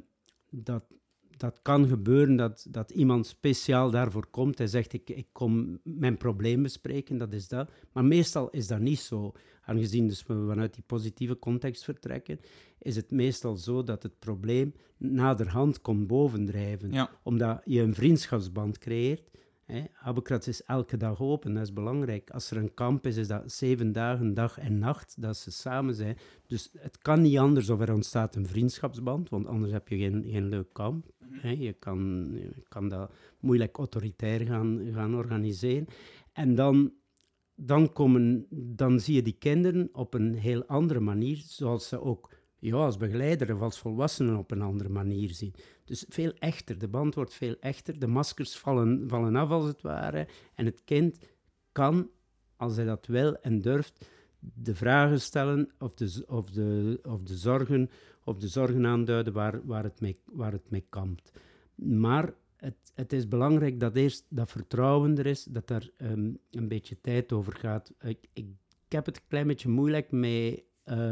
[0.49, 0.83] dat,
[1.41, 4.57] dat kan gebeuren dat, dat iemand speciaal daarvoor komt.
[4.57, 7.71] Hij zegt, ik, ik kom mijn probleem bespreken, dat is dat.
[7.91, 9.31] Maar meestal is dat niet zo.
[9.61, 12.39] Aangezien dus we vanuit die positieve context vertrekken,
[12.79, 16.91] is het meestal zo dat het probleem naderhand komt bovendrijven.
[16.91, 17.09] Ja.
[17.23, 19.29] Omdat je een vriendschapsband creëert.
[19.71, 20.37] Hè.
[20.45, 22.29] Is elke dag open, dat is belangrijk.
[22.29, 25.95] Als er een kamp is, is dat zeven dagen, dag en nacht, dat ze samen
[25.95, 26.17] zijn.
[26.47, 30.25] Dus het kan niet anders of er ontstaat een vriendschapsband, want anders heb je geen,
[30.27, 31.05] geen leuk kamp.
[31.31, 31.49] Hè.
[31.49, 35.87] Je, kan, je kan dat moeilijk autoritair gaan, gaan organiseren.
[36.33, 36.93] En dan,
[37.55, 42.29] dan, komen, dan zie je die kinderen op een heel andere manier, zoals ze ook
[42.61, 45.53] ja, als begeleider of als volwassenen op een andere manier zien.
[45.85, 49.81] Dus veel echter, de band wordt veel echter, de maskers vallen, vallen af als het
[49.81, 50.27] ware.
[50.55, 51.17] En het kind
[51.71, 52.09] kan,
[52.55, 54.05] als hij dat wil en durft,
[54.39, 57.89] de vragen stellen of de, of de, of de, zorgen,
[58.23, 61.31] of de zorgen aanduiden waar, waar, het mee, waar het mee kampt.
[61.75, 66.67] Maar het, het is belangrijk dat eerst dat vertrouwen er is, dat er ehm, een
[66.67, 67.93] beetje tijd over gaat.
[68.01, 68.45] Ik, ik,
[68.87, 70.63] heb het een klein beetje moeilijk met...
[70.83, 71.11] eh,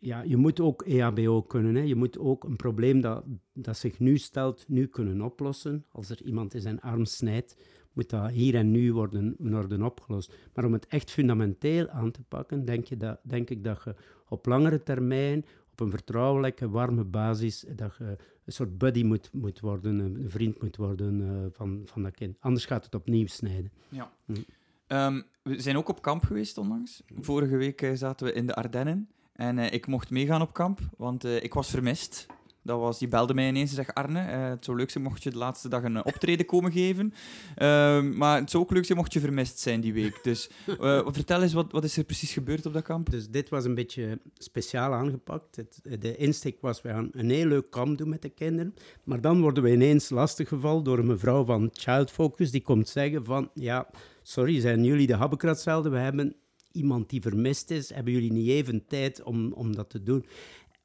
[0.00, 1.74] ja, je moet ook EHBO kunnen.
[1.74, 1.82] Hè.
[1.82, 5.84] Je moet ook een probleem dat, dat zich nu stelt, nu kunnen oplossen.
[5.92, 7.56] Als er iemand in zijn arm snijdt,
[7.92, 10.34] moet dat hier en nu worden, worden opgelost.
[10.54, 13.94] Maar om het echt fundamenteel aan te pakken, denk, je dat, denk ik dat je
[14.28, 19.60] op langere termijn, op een vertrouwelijke, warme basis, dat je een soort buddy moet, moet
[19.60, 22.36] worden, een vriend moet worden eh, van, van dat kind.
[22.40, 23.72] Anders gaat het opnieuw snijden.
[23.88, 24.12] Ja.
[24.24, 24.34] Hm.
[24.86, 27.02] Ehm, we zijn ook op kamp geweest onlangs.
[27.20, 29.08] Vorige week eh, zaten we in de Ardennen.
[29.40, 32.26] En eh, ik mocht meegaan op kamp, want eh, ik was vermist.
[32.62, 35.22] Dat was, die belde mij ineens en zei, Arne, eh, het zou leuk zijn mocht
[35.22, 37.14] je de laatste dag een optreden komen geven.
[37.56, 40.20] Ehm, maar het zou ook leuk zijn mocht je vermist zijn die week.
[40.22, 40.50] Dus
[41.16, 43.10] vertel eens, wat, wat is er precies gebeurd op dat kamp?
[43.10, 45.56] Dus dit was een beetje speciaal aangepakt.
[45.56, 48.74] Het, de insteek was, we gaan een heel leuk kamp doen met de kinderen.
[49.04, 52.50] Maar dan worden we ineens lastiggevallen door een mevrouw van Child Focus.
[52.50, 53.88] Die komt zeggen van, ja,
[54.22, 55.92] sorry, zijn jullie de Habbekratzelden?
[55.92, 56.36] We hebben
[56.72, 57.94] iemand die vermist is.
[57.94, 60.26] Hebben jullie niet even tijd om, om dat te doen?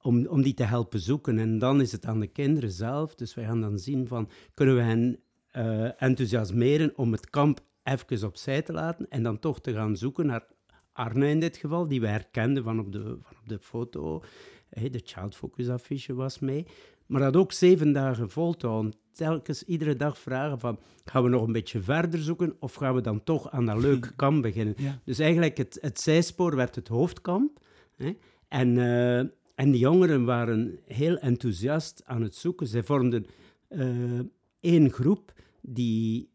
[0.02, 1.40] Om, om die te helpen zoeken.
[1.40, 3.16] En dan is het aan de kinderen zelf.
[3.16, 5.20] Dus wij gaan dan zien van, kunnen we hen
[5.52, 10.26] eh, enthousiasmeren om het kamp even opzij te laten en dan toch te gaan zoeken
[10.26, 10.46] naar
[10.94, 14.24] Arne in dit geval, die we herkenden van op de, van op de foto.
[14.70, 16.66] Hey, de Child Focus affiche was mee.
[17.06, 18.94] Maar dat ook zeven dagen volhouden.
[19.12, 23.02] Telkens iedere dag vragen van, gaan we nog een beetje verder zoeken of gaan we
[23.02, 24.74] dan toch aan dat leuke kamp beginnen?
[24.78, 25.00] Ja.
[25.04, 27.60] Dus eigenlijk het, het zijspoor werd het hoofdkamp.
[27.96, 28.18] Hè?
[28.48, 29.18] En, eh,
[29.56, 32.68] en de jongeren waren heel enthousiast aan het zoeken.
[32.68, 33.26] Zij vormden
[33.68, 34.20] eh,
[34.60, 36.30] één groep die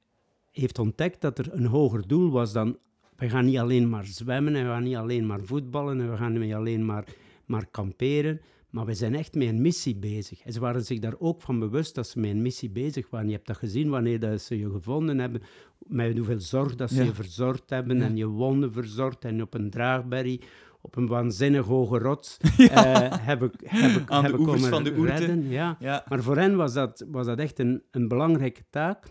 [0.50, 2.78] heeft ontdekt dat er een hoger doel was dan
[3.20, 6.16] we gaan niet alleen maar zwemmen en we gaan niet alleen maar voetballen en we
[6.16, 7.04] gaan niet alleen maar,
[7.44, 10.40] maar kamperen, maar we zijn echt met een missie bezig.
[10.42, 13.26] En ze waren zich daar ook van bewust dat ze met een missie bezig waren.
[13.28, 15.42] Je hebt dat gezien wanneer dat ze je gevonden hebben,
[15.78, 17.02] met hoeveel zorg dat ze Ja.
[17.02, 18.04] je verzorgd hebben Ja.
[18.04, 20.40] en je wonden verzorgd en op een draagberry,
[20.80, 24.84] op een waanzinnig hoge rots, eh, heb ik, heb ik, Aan de heb oevers van
[24.84, 25.46] de.
[25.48, 25.76] Ja.
[25.80, 26.04] Ja.
[26.08, 29.04] Maar voor hen was dat, was dat echt een, een belangrijke taak.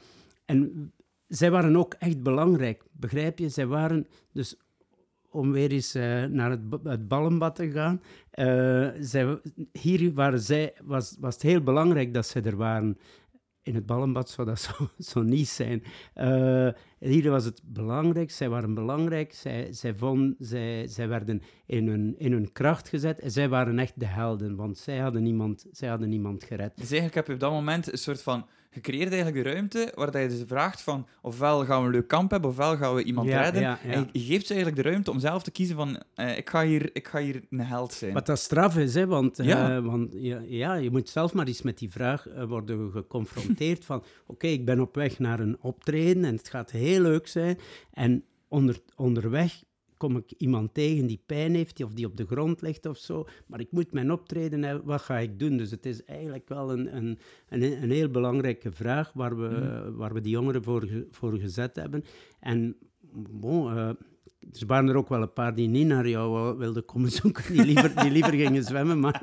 [0.45, 0.91] En
[1.27, 3.49] zij waren ook echt belangrijk, begrijp je?
[3.49, 4.55] Zij waren dus,
[5.31, 9.39] om weer eens eh, naar het, het ballenbad te gaan, eh, zij,
[9.71, 12.97] hier waren zij, was, was het heel belangrijk dat zij er waren.
[13.61, 15.83] In het ballenbad zou dat zo, zo niet zijn.
[16.13, 21.87] Eh, hier was het belangrijk, zij waren belangrijk, zij, zij, vonden, zij, zij werden in
[21.87, 25.65] hun, in hun kracht gezet en zij waren echt de helden, want zij hadden niemand,
[25.71, 26.71] zij hadden niemand gered.
[26.75, 30.12] Dus eigenlijk heb je op dat moment een soort van gecreëerd eigenlijk de ruimte waar
[30.12, 33.03] dat je dus vraagt van ofwel gaan we een leuk kamp hebben, ofwel gaan we
[33.03, 33.62] iemand Ja, redden.
[33.62, 33.91] ja, ja.
[33.91, 36.63] En je geeft ze eigenlijk de ruimte om zelf te kiezen van eh, ik, ga
[36.65, 38.13] hier, ik ga hier een held zijn.
[38.13, 39.82] Wat dat straf is, hè, want, eh, Ja.
[39.82, 44.03] want ja, ja, je moet zelf maar eens met die vraag eh, worden geconfronteerd van
[44.27, 47.58] oké, ik ben op weg naar een optreden en het gaat heel leuk zijn
[47.93, 49.63] en onder, onderweg
[49.99, 53.27] kom ik iemand tegen die pijn heeft of die op de grond ligt of zo,
[53.47, 55.57] maar ik moet mijn optreden hebben, wat ga ik doen?
[55.57, 57.17] Dus het is eigenlijk wel een, een,
[57.49, 59.95] een, een heel belangrijke vraag waar we, Mhm.
[59.95, 62.03] waar we die jongeren voor, voor gezet hebben.
[62.39, 62.75] En
[63.31, 63.88] bon, eh,
[64.59, 67.65] er waren er ook wel een paar die niet naar jou wilden komen zoeken, die
[67.65, 68.99] liever, die liever gingen zwemmen.
[68.99, 69.21] Maar,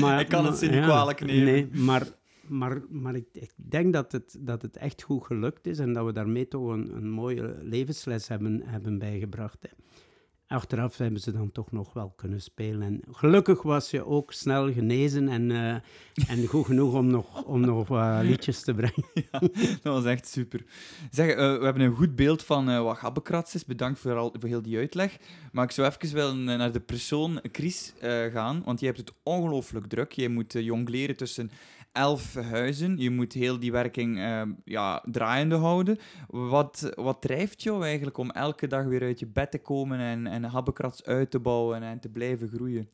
[0.00, 1.44] maar, Ik kan het ze niet ja, kwalijk nemen.
[1.44, 2.06] Nee, maar,
[2.52, 6.04] maar, maar ik, ik denk dat het, dat het echt goed gelukt is en dat
[6.04, 9.58] we daarmee toch een, een mooie levensles hebben, hebben bijgebracht.
[9.60, 9.68] Hè.
[10.46, 12.82] Achteraf hebben ze dan toch nog wel kunnen spelen.
[12.82, 15.74] En gelukkig was je ook snel genezen en, eh,
[16.28, 17.88] en goed genoeg om nog, om nog
[18.22, 19.04] liedjes te brengen.
[19.82, 20.64] Dat was echt super.
[21.10, 23.64] Zeg, eh, we hebben een goed beeld van eh, wat gabbekrats is.
[23.64, 25.16] Bedankt voor, al, voor heel die uitleg.
[25.52, 27.92] Maar ik zou even eh, naar de persoon Chris
[28.32, 30.12] gaan, want je hebt het ongelooflijk druk.
[30.12, 31.50] Je moet jongleren tussen
[31.92, 32.96] elf huizen.
[32.98, 35.98] Je moet heel die werking eh, ja, draaiende houden.
[36.28, 40.26] Wat, wat drijft jou eigenlijk om elke dag weer uit je bed te komen en,
[40.26, 42.88] en habbekrats uit te bouwen en te blijven groeien?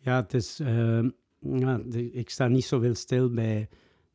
[0.00, 0.60] Ja, het is...
[0.60, 1.02] eh,
[1.40, 1.80] ja,
[2.12, 3.68] ik sta niet zoveel stil bij,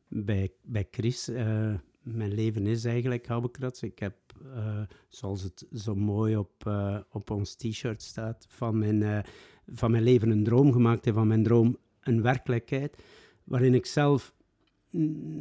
[0.08, 1.28] bij, bij Chris.
[1.28, 3.82] Eh, mijn leven is eigenlijk habbekrats.
[3.82, 4.14] Ik heb,
[4.54, 9.24] eh, zoals het zo mooi op, eh, op ons t-shirt staat, van mijn,
[9.66, 13.02] van mijn leven een droom gemaakt en van mijn droom een werkelijkheid,
[13.46, 14.34] waarin ik zelf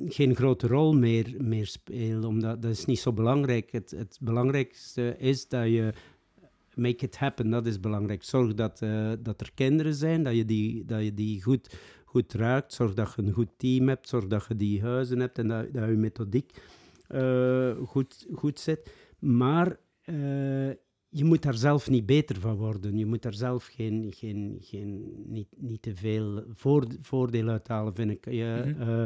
[0.07, 3.71] geen grote rol meer, meer speel, omdat dat is niet zo belangrijk.
[3.71, 5.93] Het, het belangrijkste is dat je
[6.75, 8.23] make it happen, dat is belangrijk.
[8.23, 12.33] Zorg dat, eh, dat er kinderen zijn, dat je die, dat je die goed, goed
[12.33, 12.73] raakt.
[12.73, 15.73] Zorg dat je een goed team hebt, zorg dat je die huizen hebt en dat,
[15.73, 16.51] dat je methodiek
[17.07, 18.91] eh, goed, goed zit.
[19.19, 20.69] Maar eh,
[21.17, 22.97] je moet daar zelf niet beter van worden.
[22.97, 28.11] Je moet daar zelf geen, geen, geen, niet, niet te veel voor, voordeel uithalen, vind
[28.11, 28.25] ik.
[28.31, 28.81] Je, Mhm.
[28.81, 29.03] eh,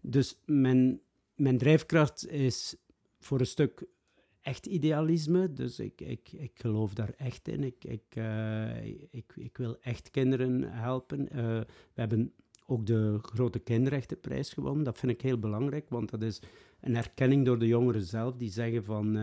[0.00, 1.00] dus mijn,
[1.36, 2.76] mijn drijfkracht is
[3.20, 3.84] voor een stuk
[4.40, 5.52] echt idealisme.
[5.52, 7.64] Dus ik, ik, ik geloof daar echt in.
[7.64, 11.28] Ik, ik, eh, ik, ik wil echt kinderen helpen.
[11.30, 11.44] Eh,
[11.94, 12.32] we hebben
[12.66, 14.84] ook de Grote Kinderrechtenprijs gewonnen.
[14.84, 16.42] Dat vind ik heel belangrijk, want dat is
[16.80, 18.36] een erkenning door de jongeren zelf.
[18.36, 19.16] Die zeggen van,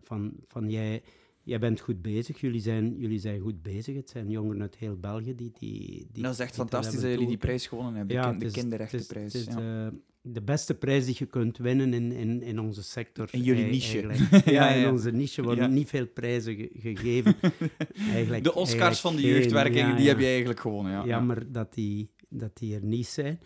[0.00, 1.02] van, van jij,
[1.44, 3.94] jij bent goed bezig, jullie zijn, jullie zijn goed bezig.
[3.96, 5.50] Het zijn jongeren uit heel België die...
[5.58, 8.52] die, die dat is echt fantastisch dat jullie die prijs gewonnen hebben, Ja, de, is-
[8.52, 9.32] kinderrechtenprijs.
[9.32, 9.90] Het is, het is ja.
[9.90, 13.28] de, de beste prijs die je kunt winnen in, in, in onze sector.
[13.30, 14.10] In jullie niche.
[14.52, 17.34] Ja, in onze niche worden niet veel prijzen ge- gegeven.
[18.12, 20.92] eigenlijk, De Oscars eigenlijk van de jeugdwerking, die heb je eigenlijk gewonnen.
[20.92, 21.06] Ja, ja.
[21.06, 23.40] Jammer dat die, dat die er niet zijn.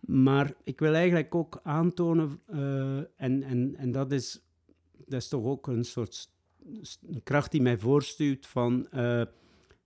[0.00, 4.42] Maar ik wil eigenlijk ook aantonen, eh, en, en, en dat, is,
[5.06, 6.30] dat is toch ook een soort
[6.80, 8.88] st- kracht die mij voorstuurt van...
[8.90, 9.22] eh,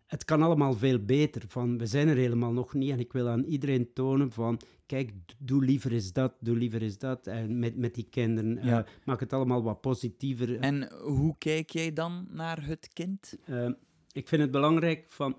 [0.07, 1.43] het kan allemaal veel beter.
[1.49, 2.91] Van, we zijn er helemaal nog niet.
[2.91, 4.61] En ik wil aan iedereen tonen van...
[4.87, 7.27] Kijk, doe liever eens dat, doe liever eens dat.
[7.27, 8.59] En met, met die kinderen.
[8.59, 10.59] eh, maak het allemaal wat positiever.
[10.61, 13.39] En hoe kijk jij dan naar het kind?
[13.45, 13.71] Eh,
[14.13, 15.37] ik vind het belangrijk van...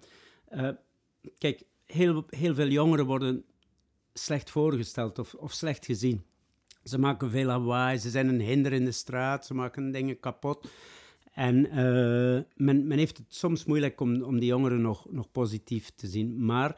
[0.47, 0.69] eh,
[1.37, 3.43] kijk, heel, heel veel jongeren worden
[4.13, 6.23] slecht voorgesteld of, of slecht gezien.
[6.83, 10.67] Ze maken veel lawaai, ze zijn een hinder in de straat, ze maken dingen kapot.
[11.31, 15.89] En eh, men, men heeft het soms moeilijk om, om die jongeren nog, nog positief
[15.89, 16.45] te zien.
[16.45, 16.75] Maar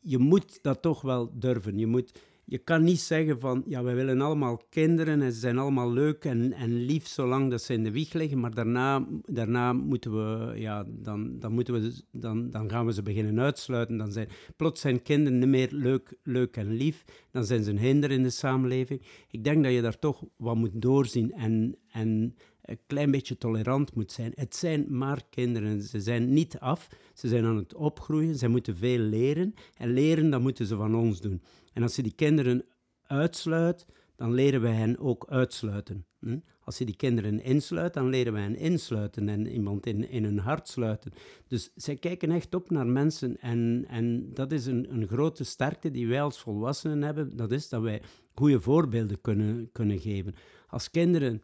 [0.00, 1.78] je moet dat toch wel durven.
[1.78, 5.58] Je, moet, je kan niet zeggen van, ja, wij willen allemaal kinderen en ze zijn
[5.58, 8.40] allemaal leuk en, en lief zolang dat ze in de wieg liggen.
[8.40, 13.02] Maar daarna, daarna moeten we, ja, dan, dan, moeten we, dan, dan gaan we ze
[13.02, 13.96] beginnen uitsluiten.
[13.96, 17.04] Dan zijn, plots zijn kinderen niet meer leuk, leuk en lief.
[17.30, 19.02] Dan zijn ze een hinder in de samenleving.
[19.30, 23.94] Ik denk dat je daar toch wat moet doorzien en, en een klein beetje tolerant
[23.94, 24.32] moet zijn.
[24.34, 25.82] Het zijn maar kinderen.
[25.82, 26.88] Ze zijn niet af.
[27.14, 28.36] Ze zijn aan het opgroeien.
[28.36, 29.54] Ze moeten veel leren.
[29.76, 31.42] En leren, dat moeten ze van ons doen.
[31.72, 32.64] En als je die kinderen
[33.02, 36.06] uitsluit, dan leren wij hen ook uitsluiten.
[36.20, 36.38] hm?
[36.64, 40.38] Als je die kinderen insluit, dan leren wij hen insluiten en iemand in, in hun
[40.38, 41.12] hart sluiten.
[41.46, 45.90] Dus zij kijken echt op naar mensen en, en dat is een, een grote sterkte
[45.90, 47.36] die wij als volwassenen hebben.
[47.36, 48.02] Dat is dat wij
[48.34, 50.34] goede voorbeelden kunnen, kunnen geven.
[50.68, 51.42] Als kinderen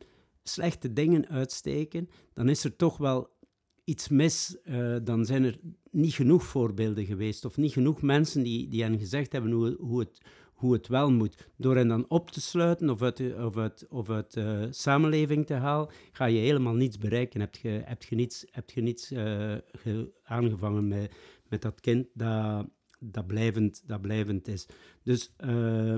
[0.48, 3.36] slechte dingen uitsteken, dan is er toch wel
[3.84, 4.56] iets mis.
[4.64, 5.58] eh, dan zijn er
[5.90, 9.98] niet genoeg voorbeelden geweest of niet genoeg mensen die, die hen gezegd hebben hoe, hoe,
[10.00, 10.20] het,
[10.54, 11.48] hoe het wel moet.
[11.56, 15.46] Door hen dan op te sluiten of uit de, of uit, of uit de samenleving
[15.46, 17.40] te halen, ga je helemaal niets bereiken.
[17.40, 21.14] Heb je, heb je niets, heb je niets eh, ge- aangevangen met,
[21.48, 22.66] met dat kind dat,
[22.98, 24.66] dat, blijvend, dat blijvend is.
[25.02, 25.94] Dus eh,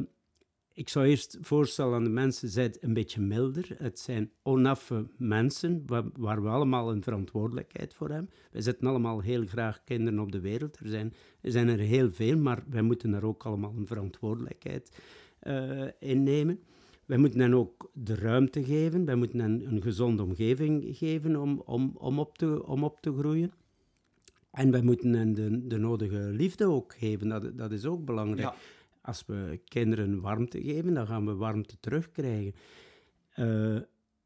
[0.73, 3.69] ik zou eerst voorstellen aan de mensen, zijt een beetje milder.
[3.77, 8.31] Het zijn onaffe mensen, waar, waar we allemaal een verantwoordelijkheid voor hebben.
[8.51, 10.79] Wij zetten allemaal heel graag kinderen op de wereld.
[10.79, 14.99] Er zijn er, zijn er heel veel, maar wij moeten er ook allemaal een verantwoordelijkheid
[15.41, 16.61] eh in nemen.
[17.11, 19.05] Wij moeten hen ook de ruimte geven.
[19.05, 23.13] Wij moeten hen een gezonde omgeving geven om, om, om, op, te, om op te
[23.19, 23.53] groeien.
[24.51, 27.29] En wij moeten hen de, de nodige liefde ook geven.
[27.29, 28.41] Dat, dat is ook belangrijk.
[28.41, 28.55] Ja.
[29.03, 32.55] Als we kinderen warmte geven, dan gaan we warmte terugkrijgen.
[33.31, 33.75] Eh,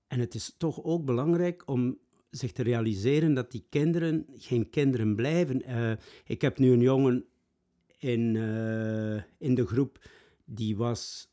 [0.06, 1.98] en het is toch ook belangrijk om
[2.30, 5.62] zich te realiseren dat die kinderen geen kinderen blijven.
[5.62, 5.92] Eh,
[6.24, 7.24] ik heb nu een jongen
[7.98, 10.08] in, eh, in de groep,
[10.44, 11.32] die was...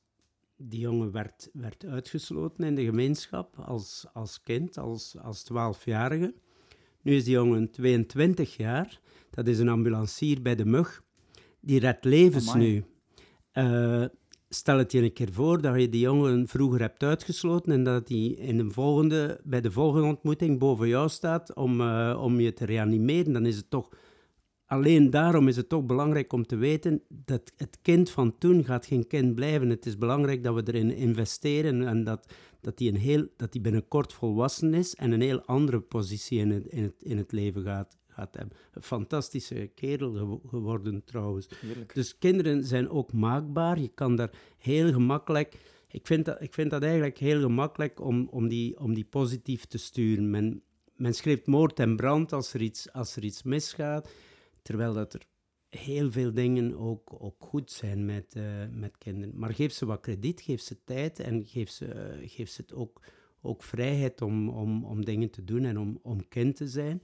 [0.63, 6.33] Die jongen werd, werd uitgesloten in de gemeenschap als, als kind, als, als 12-jarige.
[7.01, 8.99] Nu is die jongen 22 jaar.
[9.29, 11.03] Dat is een ambulancier bij de Mug.
[11.59, 12.71] Die redt levens Amai.
[12.71, 12.83] nu.
[13.51, 14.03] Eh,
[14.49, 18.09] stel het je een keer voor dat je die jongen vroeger hebt uitgesloten en dat
[18.09, 22.53] hij in een volgende, bij de volgende ontmoeting boven jou staat om, eh, om je
[22.53, 23.33] te reanimeren.
[23.33, 23.89] Dan is het toch...
[24.65, 28.85] Alleen daarom is het toch belangrijk om te weten dat het kind van toen gaat
[28.85, 29.69] geen kind blijven.
[29.69, 33.61] Het is belangrijk dat we erin investeren en dat, dat die, een heel, dat die
[33.61, 37.63] binnenkort volwassen is en een heel andere positie in het, in het, in het leven
[37.63, 37.97] gaat,
[38.31, 38.57] hebben.
[38.73, 41.47] Een fantastische kerel gewo- geworden trouwens.
[41.61, 41.93] Heerlijk.
[41.93, 43.79] Dus kinderen zijn ook maakbaar.
[43.79, 45.57] Je kan daar heel gemakkelijk...
[45.87, 49.65] Ik vind dat, ik vind dat eigenlijk heel gemakkelijk om, om, die, om die positief
[49.65, 50.29] te sturen.
[50.29, 50.61] Men,
[50.95, 54.09] men schrijft moord en brand als er iets, als er iets misgaat,
[54.61, 55.21] terwijl dat er
[55.69, 59.37] heel veel dingen ook, ook goed zijn met, eh, met kinderen.
[59.37, 63.01] Maar geef ze wat krediet, geef ze tijd en geef ze, geef ze het ook,
[63.41, 67.01] ook vrijheid om, om, om dingen te doen en om, om kind te zijn.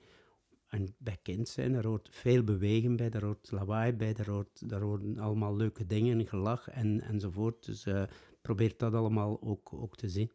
[0.68, 4.70] En bij kind zijn, daar hoort veel bewegen bij, daar hoort lawaai bij, daar, hoort,
[4.70, 7.66] daar horen allemaal leuke dingen, gelach en, enzovoort.
[7.66, 8.04] Dus eh,
[8.42, 10.32] probeer dat allemaal ook, ook te zien.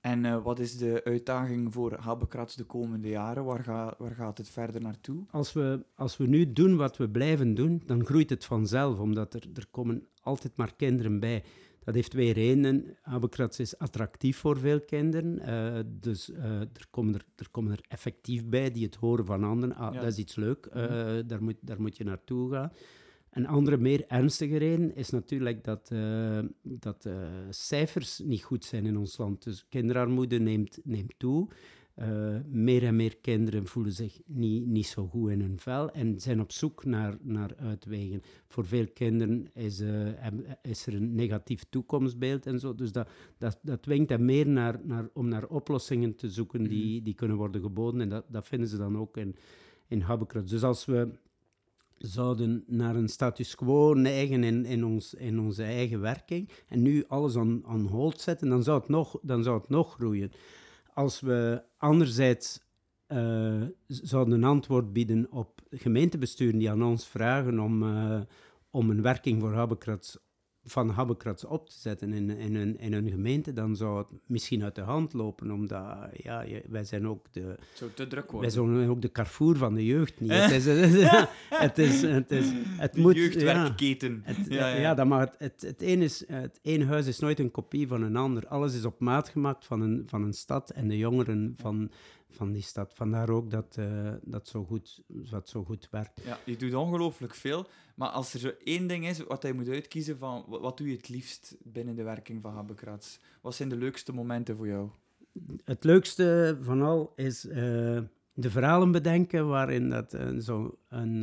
[0.00, 3.44] En eh, wat is de uitdaging voor Habekrats de komende jaren?
[3.44, 5.24] Waar, ga, waar gaat het verder naartoe?
[5.30, 9.34] Als we, als we nu doen wat we blijven doen, dan groeit het vanzelf, omdat
[9.34, 11.44] er, er komen altijd maar kinderen bij.
[11.84, 12.96] Dat heeft twee redenen.
[13.02, 17.84] Habekrats is attractief voor veel kinderen, eh, dus eh, er, komen er, er komen er
[17.88, 19.74] effectief bij die het horen van anderen.
[19.74, 20.00] Ah, Ja.
[20.00, 22.72] Dat is iets leuk, eh, daar, moet, daar moet je naartoe gaan.
[23.30, 25.92] Een andere, meer ernstige reden is natuurlijk dat,
[26.62, 27.08] dat
[27.50, 29.42] cijfers niet goed zijn in ons land.
[29.44, 31.48] Dus kinderarmoede neemt, neemt toe.
[31.94, 36.20] Eh, meer en meer kinderen voelen zich niet, niet zo goed in hun vel en
[36.20, 38.22] zijn op zoek naar, naar uitwegen.
[38.46, 40.26] Voor veel kinderen is, eh,
[40.62, 42.74] is er een negatief toekomstbeeld en zo.
[42.74, 47.02] Dus dat, dat, dat dwingt hen meer naar, naar, om naar oplossingen te zoeken die,
[47.02, 48.00] die kunnen worden geboden.
[48.00, 49.36] En dat, dat vinden ze dan ook in,
[49.88, 50.50] in Habekrats.
[50.50, 51.08] Dus als we
[51.98, 57.04] zouden naar een status quo neigen in, in, ons, in onze eigen werking en nu
[57.08, 60.32] alles aan, aan hold zetten, dan zou, het nog, dan zou het nog groeien.
[60.94, 62.60] Als we anderzijds
[63.08, 68.20] uh, zouden een antwoord bieden op gemeentebesturen die aan ons vragen om, uh,
[68.70, 70.18] om een werking voor Habekrats
[70.64, 74.62] van Habbekrats op te zetten in, in, hun, in hun gemeente, dan zou het misschien
[74.62, 77.56] uit de hand lopen, omdat ja, wij zijn ook de...
[77.74, 78.54] Zo te druk worden.
[78.54, 80.30] Wij zijn ook de carrefour van de jeugd niet.
[80.30, 80.64] het is...
[81.62, 82.46] Het is, het is
[82.76, 84.22] het de moet, jeugdwerkketen.
[84.26, 84.76] Ja, het, ja, ja.
[84.76, 87.88] ja dat maar het, het, het, een is, het één huis is nooit een kopie
[87.88, 88.46] van een ander.
[88.46, 91.90] Alles is op maat gemaakt van een, van een stad en de jongeren van,
[92.32, 92.94] van die stad.
[92.94, 96.20] Vandaar ook dat uh, dat, zo goed, dat zo goed werkt.
[96.24, 97.66] Ja, je doet ongelooflijk veel.
[97.94, 100.96] Maar als er zo één ding is wat je moet uitkiezen van wat doe je
[100.96, 103.18] het liefst binnen de werking van Habbekrats?
[103.40, 104.88] Wat zijn de leukste momenten voor jou?
[105.64, 107.54] Het leukste van al is uh,
[108.32, 111.22] de verhalen bedenken waarin dat, uh, zo een,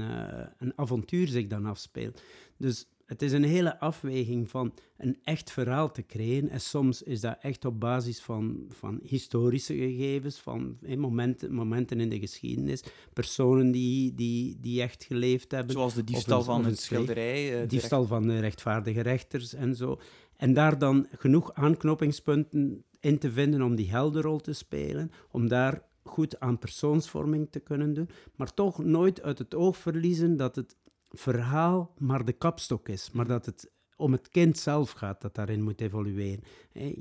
[0.58, 2.22] een avontuur zich dan afspeelt.
[2.58, 6.50] Dus het is een hele afweging van een echt verhaal te creëren.
[6.50, 12.10] En soms is dat echt op basis van, van historische gegevens, van momenten, momenten in
[12.10, 12.84] de geschiedenis,
[13.14, 15.72] personen die, die, die echt geleefd hebben.
[15.72, 17.62] Zoals de diefstal van het schilderij.
[17.62, 20.00] Uh, diefstal van de rechtvaardige rechters en zo.
[20.36, 25.88] En daar dan genoeg aanknopingspunten in te vinden om die heldenrol te spelen, om daar
[26.04, 30.76] goed aan persoonsvorming te kunnen doen, maar toch nooit uit het oog verliezen dat het
[31.10, 35.62] verhaal maar de kapstok is, maar dat het om het kind zelf gaat dat daarin
[35.62, 36.44] moet evolueren.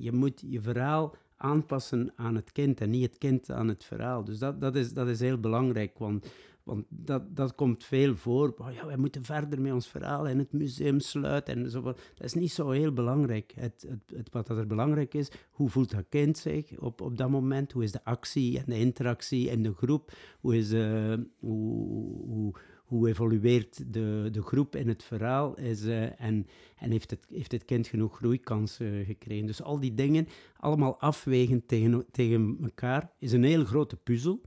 [0.01, 4.25] Je moet je verhaal aanpassen aan het kind en niet het kind aan het verhaal.
[4.25, 6.27] Dus dat, dat, is, dat is heel belangrijk, want,
[6.63, 8.55] want dat, dat komt veel voor.
[8.59, 11.83] Oh ja, wij moeten verder met ons verhaal en het museum sluiten en zo.
[11.83, 13.53] Dat is niet zo heel belangrijk.
[13.57, 17.31] Het, het, het, wat er belangrijk is, hoe voelt dat kind zich op, op dat
[17.31, 17.73] moment?
[17.73, 20.13] Hoe is de actie en de interactie in de groep?
[20.41, 20.73] Hoe is...
[20.73, 22.55] Uh, hoe, hoe
[22.89, 27.53] hoe evolueert de, de groep in het verhaal is, uh, en, en heeft, het, heeft
[27.53, 29.47] het kind genoeg groeikansen gekregen.
[29.47, 34.41] Dus al die dingen, allemaal afwegen tegen, tegen elkaar, is een heel grote puzzel.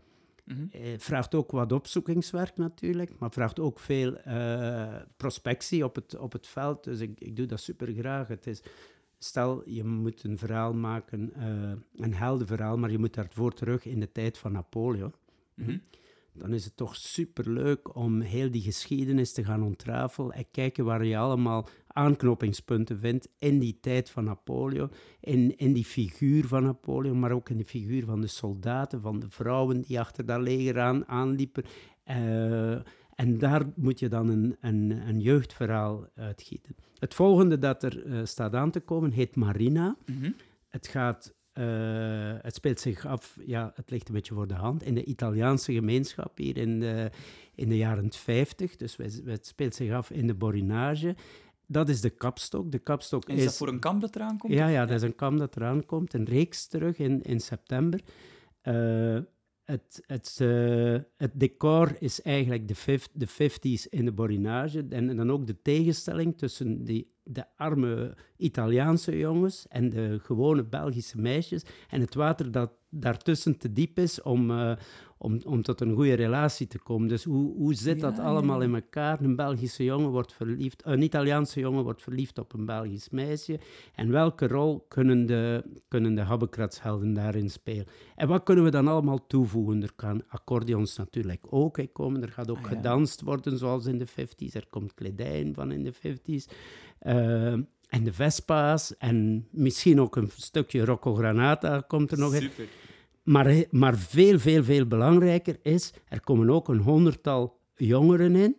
[0.45, 6.31] Mm vraagt ook wat opzoekingswerk natuurlijk, maar vraagt ook veel uh, prospectie op het, op
[6.31, 6.83] het veld.
[6.83, 8.27] Dus ik, ik doe dat super graag.
[8.27, 8.61] Het is,
[9.19, 11.71] stel, je moet een verhaal maken, uh,
[12.05, 15.13] een heldenverhaal, maar je moet daarvoor terug in de tijd van Napoleon.
[15.55, 15.81] Mm -hmm
[16.33, 21.05] dan is het toch superleuk om heel die geschiedenis te gaan ontrafelen en kijken waar
[21.05, 27.19] je allemaal aanknopingspunten vindt in die tijd van Napoleon, in, in die figuur van Napoleon,
[27.19, 30.79] maar ook in de figuur van de soldaten, van de vrouwen die achter dat leger
[30.79, 31.63] aan, aanliepen.
[32.07, 32.71] Uh,
[33.15, 36.75] en daar moet je dan een, een, een jeugdverhaal uitgieten.
[36.99, 39.95] Het volgende dat er uh, staat aan te komen heet Marina.
[40.05, 40.35] Mm -hmm.
[40.67, 44.83] Het gaat uh, het speelt zich af, ja, het ligt een beetje voor de hand,
[44.83, 47.09] in de Italiaanse gemeenschap hier in de,
[47.55, 48.75] in de jaren 50.
[48.75, 51.15] Dus het speelt zich af in de Borinage.
[51.67, 52.71] Dat is de kapstok.
[52.71, 54.53] De kapstok en is, dat voor een kamp dat eraan komt?
[54.53, 56.13] Ja, ja, dat is een kamp dat eraan komt.
[56.13, 58.01] Een reeks terug in, in september.
[58.63, 59.19] Uh,
[59.63, 64.85] het, het, uh, het decor is eigenlijk de, fif, de 50s in de Borinage.
[64.89, 70.63] En, en, dan ook de tegenstelling tussen die, de arme Italiaanse jongens en de gewone
[70.63, 71.63] Belgische meisjes.
[71.89, 74.71] En het water dat daartussen te diep is om, uh,
[75.17, 77.07] om, om tot een goede relatie te komen.
[77.07, 79.21] Dus hoe, hoe zit dat allemaal in elkaar?
[79.21, 83.59] Een Belgische jongen wordt verliefd, een Italiaanse jongen wordt verliefd op een Belgisch meisje.
[83.95, 87.85] En welke rol kunnen de, kunnen de daarin spelen?
[88.15, 89.83] En wat kunnen we dan allemaal toevoegen?
[89.83, 92.21] Er kan accordeons natuurlijk ook komen.
[92.21, 92.69] Er gaat ook ah, ja.
[92.69, 94.53] gedanst worden zoals in de 50s.
[94.53, 96.53] Er komt kledij van in de 50s.
[97.07, 97.51] Uh,
[97.87, 102.49] en de Vespa's en misschien ook een stukje Rocco Granata komt er nog in.
[103.23, 108.55] Maar, maar veel, veel, veel belangrijker is, er komen ook een honderdtal jongeren in,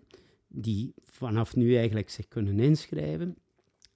[0.49, 3.36] die vanaf nu eigenlijk zich kunnen inschrijven.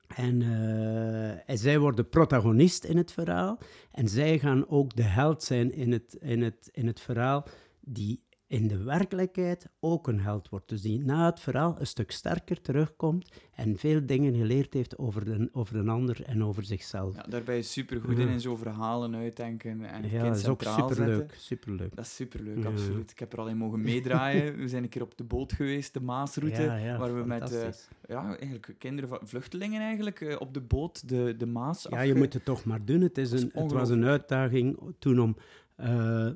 [0.06, 3.58] En, uh, en, zij worden protagonist in het verhaal.
[3.90, 7.46] En zij gaan ook de held zijn in het, in het, in het verhaal,
[7.80, 10.68] die in de werkelijkheid ook een held wordt.
[10.68, 15.24] Dus die na het verhaal een stuk sterker terugkomt en veel dingen geleerd heeft over
[15.24, 17.16] de, over een ander en over zichzelf.
[17.16, 21.34] Ja, daarbij is supergoed in, in zo'n verhalen uitdenken en Ja, dat is ook superleuk,
[21.38, 21.96] superleuk.
[21.96, 22.68] Dat is superleuk, ja.
[22.68, 23.10] absoluut.
[23.10, 24.56] Ik heb er al in mogen meedraaien.
[24.56, 27.68] we zijn een keer op de boot geweest, de Maasroute, ja, waar we met uh,
[28.08, 32.14] ja, eigenlijk kinderen van vluchtelingen eigenlijk uh, op de boot de, de Maas Ja, je
[32.14, 33.00] moet het toch maar doen.
[33.00, 35.36] Het, is een, het was een uitdaging toen om...
[35.80, 36.28] Uh,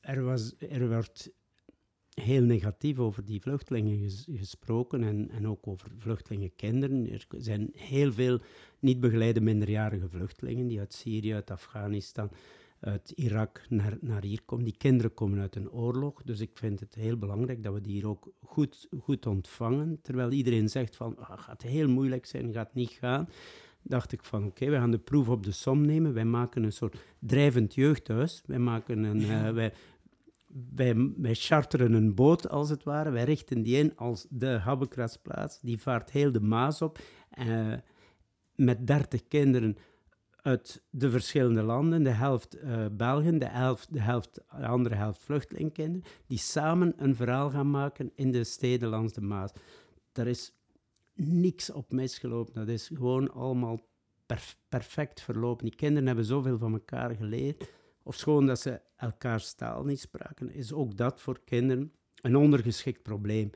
[0.00, 1.30] er, was, er werd
[2.22, 7.10] heel negatief over die vluchtelingen ges gesproken en, en ook over vluchtelingenkinderen.
[7.10, 8.40] Er zijn heel veel
[8.78, 12.30] niet begeleide minderjarige vluchtelingen die uit Syrië, uit Afghanistan,
[12.80, 14.64] uit Irak naar, naar hier komen.
[14.64, 17.92] Die kinderen komen uit een oorlog, dus ik vind het heel belangrijk dat we die
[17.92, 19.98] hier ook goed, goed ontvangen.
[20.02, 23.28] Terwijl iedereen zegt van, ah, gaat heel moeilijk zijn, gaat niet gaan.
[23.82, 26.14] Dacht ik van, oké, we gaan de proef op de som nemen.
[26.14, 28.42] Wij maken een soort drijvend jeugdhuis.
[28.46, 29.20] Wij maken een...
[29.20, 29.72] Uh, wij,
[30.74, 33.10] wij, charteren een boot, als het ware.
[33.10, 35.60] Wij richten die in als de Habbekrasplaats.
[35.60, 36.98] Die vaart heel de Maas op.
[37.38, 37.74] Uh,
[38.54, 39.76] met dertig kinderen
[40.36, 45.22] uit de verschillende landen, de helft uh, Belgen, de, helft, de, helft, de andere helft
[45.22, 49.52] vluchtelingkinderen, die samen een verhaal gaan maken in de steden langs de Maas.
[50.12, 50.52] Daar is
[51.14, 52.54] niks op misgelopen.
[52.54, 53.80] Dat is gewoon allemaal
[54.68, 55.64] perfect verlopen.
[55.64, 57.70] Die kinderen hebben zoveel van elkaar geleerd.
[58.06, 61.92] Of schoon dat ze elkaars taal niet spraken, is ook dat voor kinderen
[62.22, 63.50] een ondergeschikt probleem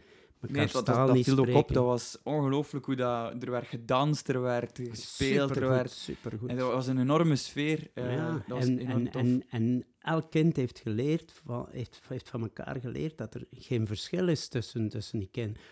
[0.49, 1.73] nee, dat, dat, dat viel ook op.
[1.73, 5.49] Dat was ongelooflijk hoe dat, er werd gedanst, er werd gespeeld.
[5.49, 6.49] Supergoed, er werd, supergoed.
[6.49, 7.91] En dat was een enorme sfeer.
[7.95, 12.43] Uh, ja, dat en, en, en, en, elk kind heeft, geleerd, van, heeft, heeft van
[12.43, 15.63] elkaar geleerd dat er geen verschil is tussen, tussen die kinderen.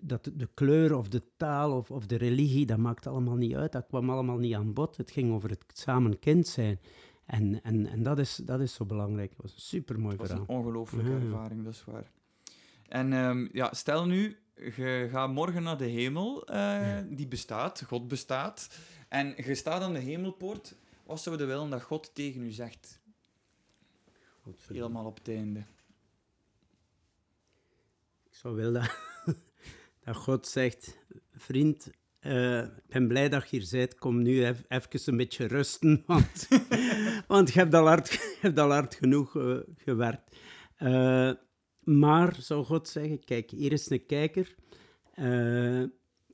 [0.00, 3.72] Dat de kleur of de taal of, of de religie, dat maakt allemaal niet uit.
[3.72, 4.96] Dat kwam allemaal niet aan bod.
[4.96, 6.80] Het ging over het samen kind zijn.
[7.26, 9.30] En, en, en dat, is, dat is zo belangrijk.
[9.30, 10.36] Het was een supermooi verhaal.
[10.36, 12.10] Dat was een ongelooflijke ervaring, dat is waar.
[12.88, 18.08] En um, ja, stel nu, je gaat morgen naar de hemel, uh, die bestaat, God
[18.08, 20.74] bestaat, en je staat aan de hemelpoort.
[21.04, 23.00] Wat zou je willen dat God tegen u zegt?
[24.66, 25.60] Helemaal op het einde.
[28.30, 29.36] Ik zou willen dat,
[30.04, 30.98] dat God zegt,
[31.32, 31.90] vriend,
[32.26, 33.98] uh, ik ben blij dat je hier bent.
[33.98, 36.48] Kom nu even, een beetje rusten, want,
[37.26, 40.36] want je, hebt al hard, al hard genoeg uh, gewerkt.
[40.78, 41.32] Uh,
[41.84, 44.54] maar, zou God zeggen, kijk, hier is een kijker.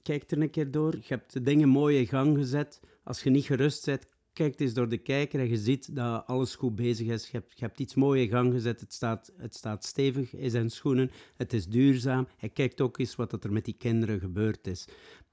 [0.03, 0.93] Kijk er een keer door.
[0.93, 2.81] Je hebt de dingen mooi in gang gezet.
[3.05, 4.07] Als je niet gerust bent,
[4.39, 7.25] kijk eens door de kijker en je ziet dat alles goed bezig is.
[7.25, 8.81] Je hebt, hebt iets mooi in gang gezet.
[8.81, 11.11] Het staat, het staat stevig in zijn schoenen.
[11.37, 12.29] Het is duurzaam.
[12.37, 14.89] Hij kijkt ook eens wat er met die kinderen gebeurd is.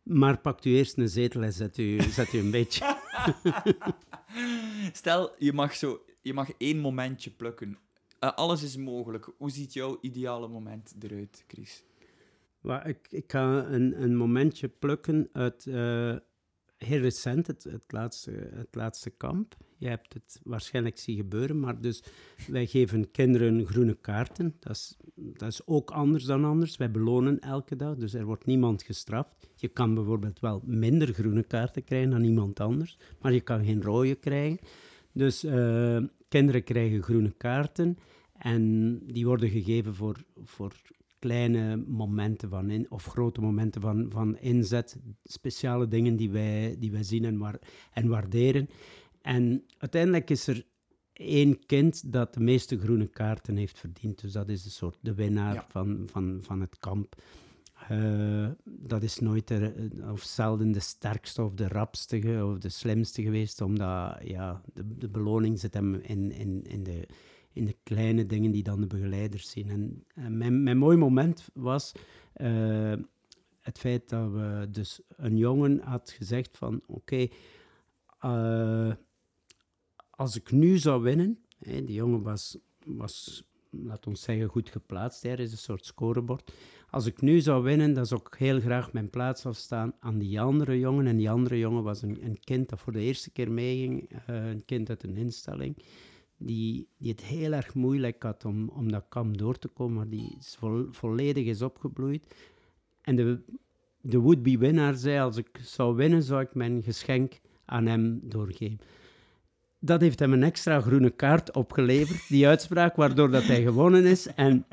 [0.06, 2.98] Maar pakt u eerst een zetel en zet u, zet u een beetje.
[4.94, 7.78] Stel, je mag, zo, je mag één momentje plukken
[8.26, 9.32] uh, alles is mogelijk.
[9.38, 11.84] Hoe ziet jouw ideale moment eruit, Chris?
[12.60, 16.16] Well, ik, ik ga een, een momentje plukken uit uh,
[16.78, 19.56] heel recent, het, het, laatste, het laatste kamp.
[19.78, 22.04] Je hebt het waarschijnlijk zien gebeuren, maar dus
[22.48, 24.56] wij geven kinderen groene kaarten.
[24.60, 26.78] Dat is, dat is ook anders dan anders.
[26.78, 29.36] Wij belonen elke dag, dus er wordt niemand gestraft.
[29.56, 33.82] Je kan bijvoorbeeld wel minder groene kaarten krijgen dan iemand anders, maar je kan geen
[33.82, 34.60] rode krijgen.
[35.12, 37.98] Dus uh, kinderen krijgen groene kaarten.
[38.38, 40.74] En die worden gegeven voor, voor
[41.20, 46.92] kleine momenten van in, of grote momenten van, van inzet, speciale dingen die wij, die
[46.92, 47.60] wij zien en, waar,
[47.94, 48.70] en waarderen.
[49.26, 50.66] En uiteindelijk is er
[51.14, 54.22] één kind dat de meeste groene kaarten heeft verdiend.
[54.22, 57.16] Dus dat is een soort de winnaar van, van, van het kamp.
[57.92, 63.22] Uh, dat is nooit de, of zelden de sterkste of de rapste of de slimste
[63.22, 67.08] geweest, omdat ja, de, de beloning zit hem in, in, in de
[67.54, 69.70] in de kleine dingen die dan de begeleiders zien.
[70.14, 71.92] En, mijn, mijn mooi moment was
[72.36, 72.94] uh,
[73.60, 77.28] het feit dat we dus een jongen had gezegd van oké,
[78.26, 78.92] uh,
[80.16, 85.24] als ik nu zou winnen, hè, die jongen was, was, laat ons zeggen, goed geplaatst,
[85.24, 86.54] er is een soort scorebord.
[86.90, 90.42] Als ik nu zou winnen, dan zou ik heel graag mijn plaats afstaan aan die
[90.42, 91.08] andere jongen.
[91.08, 94.50] En die andere jongen was een, een kind dat voor de eerste keer meeging, uh,
[94.50, 95.78] een kind uit een instelling
[96.38, 100.10] die, die het heel erg moeilijk had om, om dat kamp door te komen, maar
[100.10, 100.58] die is
[100.92, 102.36] volledig is opgebloeid.
[103.02, 103.40] En de,
[104.02, 108.80] de would-be winnaar zei, als ik zou winnen, zou ik mijn geschenk aan hem doorgeven.
[109.86, 114.28] Dat heeft hem een extra groene kaart opgeleverd, die uitspraak, waardoor dat hij gewonnen is.
[114.28, 114.66] En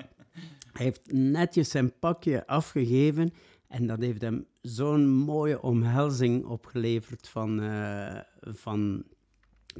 [0.73, 3.33] hij heeft netjes zijn pakje afgegeven
[3.69, 9.05] en dat heeft hem zo'n mooie omhelzing opgeleverd van, uh, van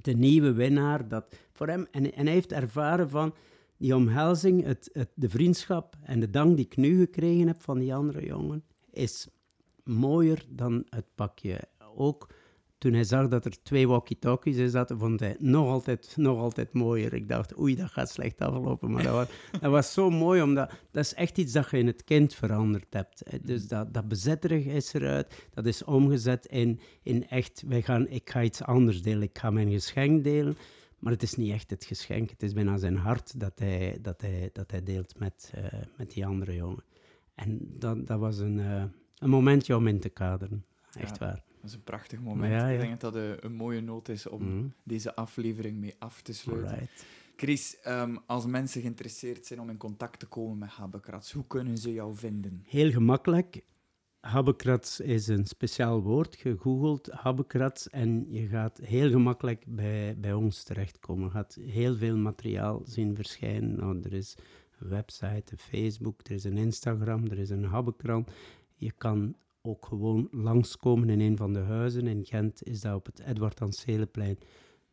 [0.03, 1.09] de nieuwe winnaar.
[1.09, 3.35] Dat voor hem, en, en hij heeft ervaren van
[3.77, 7.79] die omhelzing, het, het, de vriendschap en de dank die ik nu gekregen heb van
[7.79, 9.29] die andere jongen, is
[9.85, 11.61] mooier dan het pakje.
[11.95, 12.29] Ook
[12.83, 16.73] toen hij zag dat er twee walkie-talkies in zaten, vond hij nog altijd, nog altijd
[16.73, 17.15] mooier.
[17.15, 18.91] Ik dacht, oei, dat gaat slecht aflopen.
[18.91, 19.27] Maar dat was,
[19.61, 22.87] dat was zo mooi, omdat dat is echt iets dat je in het kind veranderd
[22.91, 23.23] hebt.
[23.43, 28.31] Dus dat, dat bezetterig is eruit, dat is omgezet in, in echt, wij gaan, ik
[28.31, 29.23] ga iets anders delen.
[29.23, 30.57] Ik ga mijn geschenk delen,
[30.99, 32.31] maar het is niet echt het geschenk.
[32.31, 35.65] Het is bijna zijn hart dat hij, dat hij, dat hij deelt met, uh,
[35.97, 36.85] met die andere jongen.
[37.35, 38.85] En dat, dat was een, uh,
[39.19, 40.65] een momentje om in te kaderen,
[40.99, 41.51] echt waar.
[41.63, 42.53] Dat is een prachtig moment.
[42.53, 42.75] Ja, ja.
[42.75, 44.67] Ik denk dat dat een, een mooie noot is om Mhm.
[44.83, 46.89] deze aflevering mee af te sluiten.
[47.37, 51.79] Chris, ehm, als mensen geïnteresseerd zijn om in contact te komen met Habekrats, hoe kunnen
[51.79, 52.63] ze jou vinden?
[52.67, 53.63] Heel gemakkelijk.
[54.21, 56.37] Habbekrats is een speciaal woord.
[56.37, 61.25] Gegoogeld habbekrats en je gaat heel gemakkelijk bij, bij ons terechtkomen.
[61.25, 63.77] Je gaat heel veel materiaal zien verschijnen.
[63.77, 64.37] Nou, er is
[64.79, 68.31] een website, een Facebook, er is een Instagram, er is een habbekrant.
[68.77, 72.07] Je kan ook gewoon langskomen in een van de huizen.
[72.07, 74.39] In Gent is dat op het Edward Anseleplein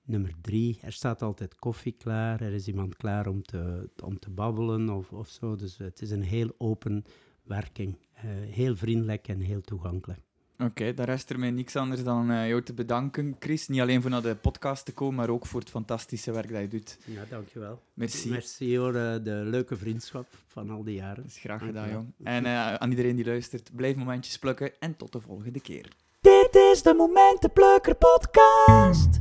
[0.06, 0.80] nummer drie.
[0.82, 2.42] Er staat altijd koffie klaar.
[2.42, 5.56] Er is iemand klaar om te, om te babbelen of, of zo.
[5.56, 7.04] Dus het is een heel open
[7.44, 7.98] werking.
[8.14, 10.29] Eh, heel vriendelijk en heel toegankelijk.
[10.64, 13.68] Oké, daar rest er mij niks anders dan eh, jou te bedanken, Chris.
[13.68, 16.62] Niet alleen voor naar de podcast te komen, maar ook voor het fantastische werk dat
[16.62, 16.98] je doet.
[17.06, 17.82] Ja, dankjewel.
[17.94, 18.30] Merci.
[18.30, 21.16] Merci voor eh, de leuke vriendschap van al die jaren.
[21.24, 22.02] Dat is graag gedaan, Dankjewel.
[22.18, 22.28] jong.
[22.28, 25.88] En eh, aan iedereen die luistert, blijf momentjes plukken en tot de volgende keer.
[26.22, 29.20] Dit is de Momentenplukker podcast.